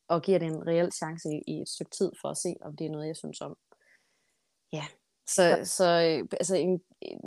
[0.09, 2.75] Og giver det en reel chance i, i et stykke tid for at se, om
[2.75, 3.57] det er noget, jeg synes om.
[4.73, 4.85] Ja,
[5.27, 5.63] så, Ja.
[5.63, 6.81] så øh, altså en,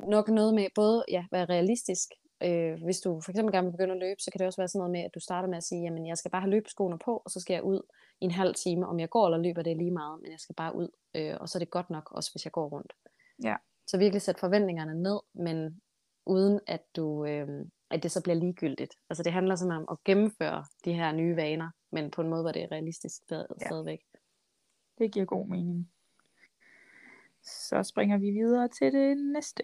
[0.08, 2.08] nok noget med både ja, være realistisk.
[2.42, 4.68] Øh, hvis du for eksempel gerne vil begynde at løbe, så kan det også være
[4.68, 6.98] sådan noget med, at du starter med at sige, jamen jeg skal bare have løbeskoene
[6.98, 7.80] på, og så skal jeg ud
[8.20, 8.86] i en halv time.
[8.86, 10.88] Om jeg går eller løber, det er lige meget, men jeg skal bare ud.
[11.14, 12.92] Øh, og så er det godt nok, også hvis jeg går rundt.
[13.44, 13.56] Ja.
[13.86, 15.80] Så virkelig sætte forventningerne ned, men
[16.26, 17.48] uden at du øh,
[17.90, 18.94] at det så bliver ligegyldigt.
[19.10, 22.42] Altså det handler simpelthen om at gennemføre de her nye vaner, men på en måde,
[22.42, 23.66] hvor det realistisk stadig, Ja.
[23.66, 24.04] stadigvæk.
[24.98, 25.90] Det giver god mening.
[27.42, 29.62] Så springer vi videre til det næste.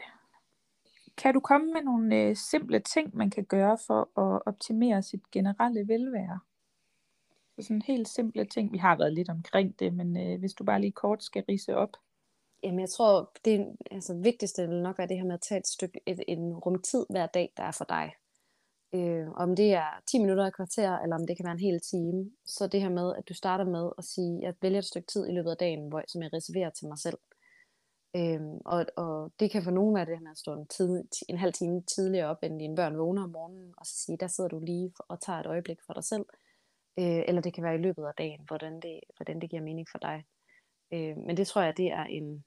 [1.16, 5.30] Kan du komme med nogle øh, simple ting, man kan gøre for at optimere sit
[5.30, 6.40] generelle velvære?
[7.56, 8.72] Så sådan helt simple ting.
[8.72, 11.76] Vi har været lidt omkring det, men øh, hvis du bare lige kort skal rise
[11.76, 11.96] op.
[12.62, 15.66] Jamen jeg tror, det altså, vigtigste vil nok være det her med at tage et
[15.66, 18.14] stykke, et, en rumtid hver dag, der er for dig.
[18.94, 21.80] Øh, om det er 10 minutter i kvarter, eller om det kan være en hel
[21.80, 22.30] time.
[22.46, 25.06] Så det her med, at du starter med at sige, at jeg vælger et stykke
[25.06, 27.18] tid i løbet af dagen, hvor, som jeg reserverer til mig selv.
[28.16, 31.04] Øhm, og, og det kan for nogen være det her med at stå en, tid,
[31.28, 34.26] en halv time tidligere op, end dine børn vågner om morgenen, og så sige, der
[34.26, 36.26] sidder du lige og tager et øjeblik for dig selv.
[36.98, 39.88] Øh, eller det kan være i løbet af dagen, hvordan det, hvordan det giver mening
[39.90, 40.24] for dig.
[40.92, 42.44] Øh, men det tror jeg, det er en,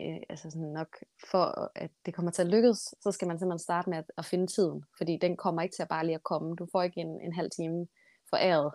[0.00, 0.96] øh, altså sådan nok
[1.30, 4.24] for at det kommer til at lykkes, så skal man simpelthen starte med at, at
[4.24, 6.56] finde tiden, fordi den kommer ikke til at bare lige at komme.
[6.56, 7.86] Du får ikke en, en halv time
[8.30, 8.72] foræret.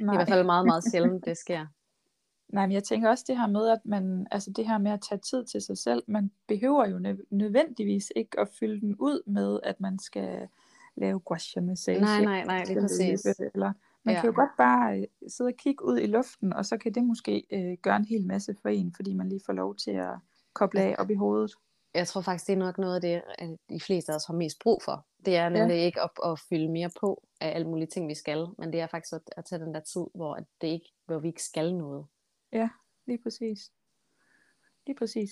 [0.00, 0.14] Nej.
[0.14, 1.66] I hvert fald meget, meget sjældent, det sker.
[2.48, 5.00] Nej, men jeg tænker også det her med, at man, altså det her med at
[5.08, 6.98] tage tid til sig selv, man behøver jo
[7.30, 10.48] nødvendigvis ikke at fylde den ud med, at man skal
[10.96, 12.00] lave gua massage.
[12.00, 13.26] Nej, nej, nej, det er præcis.
[13.54, 13.72] Eller,
[14.04, 14.20] man ja.
[14.20, 17.04] kan jo godt bare øh, sidde og kigge ud i luften, og så kan det
[17.04, 20.14] måske øh, gøre en hel masse for en, fordi man lige får lov til at
[20.56, 21.52] koble af op i hovedet.
[21.94, 23.22] Jeg tror faktisk, det er nok noget af det,
[23.68, 25.06] de fleste af os har mest brug for.
[25.24, 25.84] Det er nemlig ja.
[25.84, 28.86] ikke at, at fylde mere på af alle mulige ting, vi skal, men det er
[28.86, 32.06] faktisk at, at tage den der tid, hvor, det ikke, hvor vi ikke skal noget.
[32.52, 32.68] Ja,
[33.06, 33.70] lige præcis.
[34.86, 35.30] Lige præcis.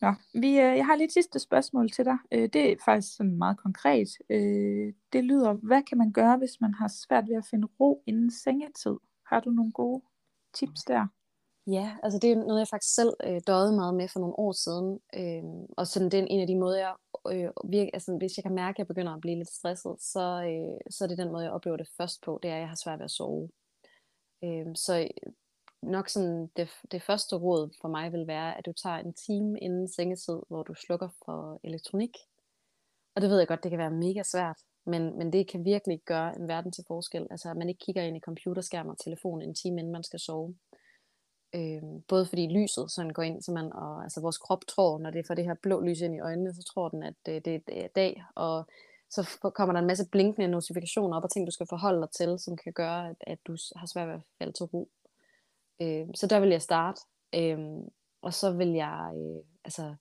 [0.00, 2.16] Nå, vi, øh, jeg har lige et sidste spørgsmål til dig.
[2.32, 4.08] Øh, det er faktisk sådan meget konkret.
[4.30, 8.02] Øh, det lyder, hvad kan man gøre, hvis man har svært ved at finde ro
[8.06, 8.96] inden sengetid?
[9.26, 10.02] Har du nogle gode
[10.54, 11.06] tips der?
[11.66, 14.52] Ja, altså det er noget, jeg faktisk selv øh, døjede meget med for nogle år
[14.52, 15.00] siden.
[15.14, 16.94] Øh, og sådan den en af de måder, jeg
[17.32, 20.42] øh, virke, altså hvis jeg kan mærke, at jeg begynder at blive lidt stresset, så,
[20.50, 22.68] øh, så er det den måde, jeg oplever det først på, det er, at jeg
[22.68, 23.48] har svært ved at sove.
[24.44, 25.32] Øh, så øh,
[25.82, 29.58] nok sådan det, det første råd for mig vil være, at du tager en time
[29.58, 32.16] inden sengetid, hvor du slukker for elektronik.
[33.14, 36.00] Og det ved jeg godt, det kan være mega svært, men, men det kan virkelig
[36.04, 37.26] gøre en verden til forskel.
[37.30, 40.20] Altså at man ikke kigger ind i computerskærm og telefon en time inden man skal
[40.20, 40.54] sove.
[41.54, 45.10] Øh, både fordi lyset sådan går ind, så man, og altså vores krop tror, når
[45.10, 47.54] det får det her blå lys ind i øjnene, så tror den, at det, det
[47.54, 48.66] er øh, dag, og
[49.10, 52.38] så kommer der en masse blinkende notifikationer op og ting, du skal forholde dig til,
[52.38, 54.88] som kan gøre, at, at du har svært ved at falde til ro.
[55.82, 57.00] Øh, så der vil jeg starte.
[57.34, 57.58] Øh,
[58.22, 59.94] og så vil jeg, øh, altså,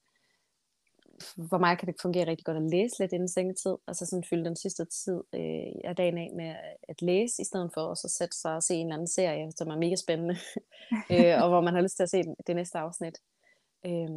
[1.49, 4.23] for mig kan det fungere rigtig godt at læse lidt inden sengetid, og så sådan
[4.23, 6.55] fylde den sidste tid øh, af dagen af med
[6.89, 9.51] at læse, i stedet for at så sætte sig og se en eller anden serie,
[9.51, 10.35] som er mega spændende,
[11.13, 13.17] øh, og hvor man har lyst til at se det næste afsnit.
[13.85, 14.09] Øh,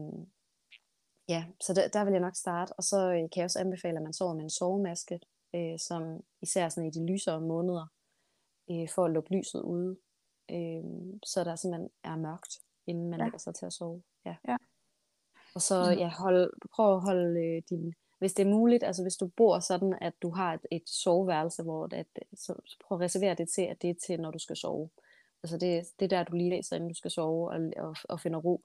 [1.29, 3.97] ja, så der, der vil jeg nok starte, og så øh, kan jeg også anbefale,
[3.97, 5.21] at man sover med en sovemaske,
[5.55, 7.87] øh, som især sådan i de lysere måneder,
[8.71, 9.97] øh, for at lukke lyset ude,
[10.51, 10.85] øh,
[11.25, 12.53] så der simpelthen er mørkt,
[12.87, 13.25] inden man ja.
[13.25, 14.03] lægger sig til at sove.
[14.25, 14.37] Ja.
[14.49, 14.57] ja.
[15.55, 19.17] Og så ja, hold, prøv at holde øh, din, hvis det er muligt, altså hvis
[19.17, 23.05] du bor sådan, at du har et, et soveværelse, hvor at, så, så prøv at
[23.05, 24.91] reservere det til, at det er til, når du skal sove.
[25.43, 28.21] Altså det, det er der, du lige læser, inden du skal sove og, og, og
[28.21, 28.65] finder ro.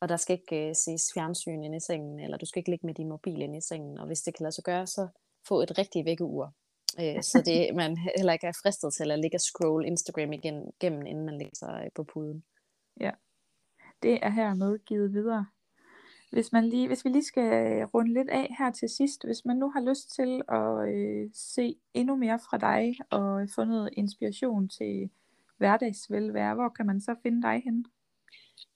[0.00, 2.86] Og der skal ikke uh, ses fjernsyn inde i sengen, eller du skal ikke ligge
[2.86, 3.98] med din mobil inde i sengen.
[3.98, 5.08] Og hvis det kan lade sig gøre, så
[5.48, 6.52] få et rigtigt vækkeur.
[6.98, 10.72] Uh, så det, man heller ikke er fristet til at ligge og scroll Instagram igen,
[10.80, 12.44] gennem, inden man lægger sig på puden.
[13.00, 13.10] Ja,
[14.02, 15.46] det er hermed givet videre.
[16.30, 19.44] Hvis, man lige, hvis vi lige skal øh, runde lidt af her til sidst, hvis
[19.44, 23.90] man nu har lyst til at øh, se endnu mere fra dig og få noget
[23.92, 25.10] inspiration til
[25.56, 27.86] hverdagsvelvære, hvor kan man så finde dig hen?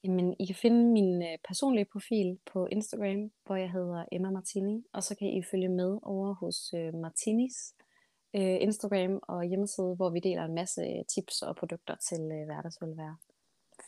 [0.04, 4.84] Jamen, I kan finde min øh, personlige profil på Instagram, hvor jeg hedder Emma Martini,
[4.92, 7.74] og så kan I følge med over hos øh, Martinis
[8.34, 12.44] øh, Instagram og hjemmeside, hvor vi deler en masse øh, tips og produkter til øh,
[12.44, 13.16] hverdagsvelvære.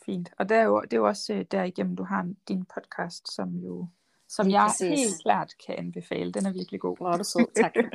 [0.05, 0.29] Fint.
[0.39, 3.49] Og det er jo, det er jo også øh, derigennem, du har din podcast, som
[3.49, 3.87] jo
[4.27, 4.99] som jeg præcis.
[4.99, 6.31] helt klart kan anbefale.
[6.31, 6.97] Den er virkelig god.
[6.97, 7.47] Hvor er du sød.
[7.55, 7.73] Tak.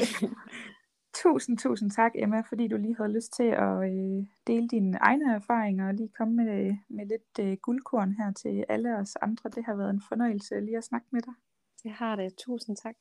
[1.22, 5.34] tusind, tusind tak, Emma, fordi du lige havde lyst til at øh, dele dine egne
[5.34, 9.50] erfaringer og lige komme med, med lidt øh, guldkorn her til alle os andre.
[9.50, 11.34] Det har været en fornøjelse lige at snakke med dig.
[11.82, 12.34] Det har det.
[12.36, 12.94] Tusind tak.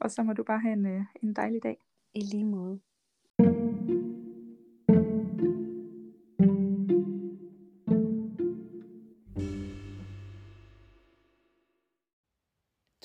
[0.00, 1.76] Og så må du bare have en, øh, en dejlig dag.
[2.14, 2.80] I lige måde.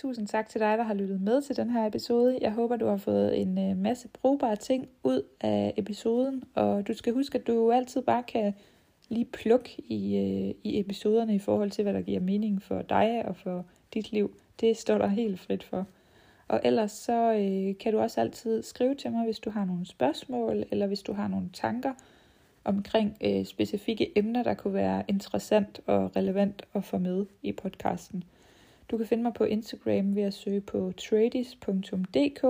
[0.02, 2.38] Tusind tak til dig, der har lyttet med til den her episode.
[2.42, 6.94] Jeg håber, du har fået en øh, masse brugbare ting ud af episoden, og du
[6.94, 8.54] skal huske, at du altid bare kan
[9.10, 13.26] lige plukke i, øh, i episoderne i forhold til, hvad der giver mening for dig
[13.26, 14.32] og for dit liv.
[14.60, 15.86] Det står der helt frit for.
[16.48, 19.86] Og ellers så øh, kan du også altid skrive til mig, hvis du har nogle
[19.86, 21.94] spørgsmål, eller hvis du har nogle tanker
[22.64, 28.24] omkring øh, specifikke emner, der kunne være interessant og relevant at få med i podcasten.
[28.92, 32.44] Du kan finde mig på Instagram ved at søge på tradis.dk,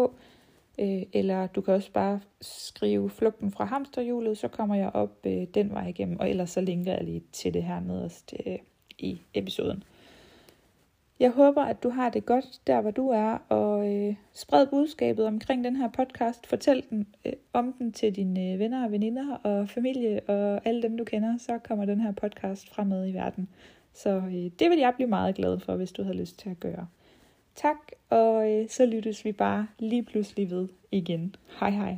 [0.80, 5.48] øh, eller du kan også bare skrive flugten fra hamsterhjulet, så kommer jeg op øh,
[5.54, 8.58] den vej igennem, og ellers så linker jeg lige til det her nederst øh,
[8.98, 9.84] i episoden.
[11.20, 15.26] Jeg håber, at du har det godt der, hvor du er, og øh, spred budskabet
[15.26, 16.48] omkring den her podcast.
[16.48, 20.82] Fortæl den, øh, om den til dine øh, venner og veninder og familie og alle
[20.82, 23.50] dem, du kender, så kommer den her podcast fremad i verden.
[23.94, 26.60] Så øh, det vil jeg blive meget glad for, hvis du har lyst til at
[26.60, 26.88] gøre.
[27.56, 27.78] Tak,
[28.10, 31.36] og øh, så lyttes vi bare lige pludselig ved igen.
[31.60, 31.98] Hej hej.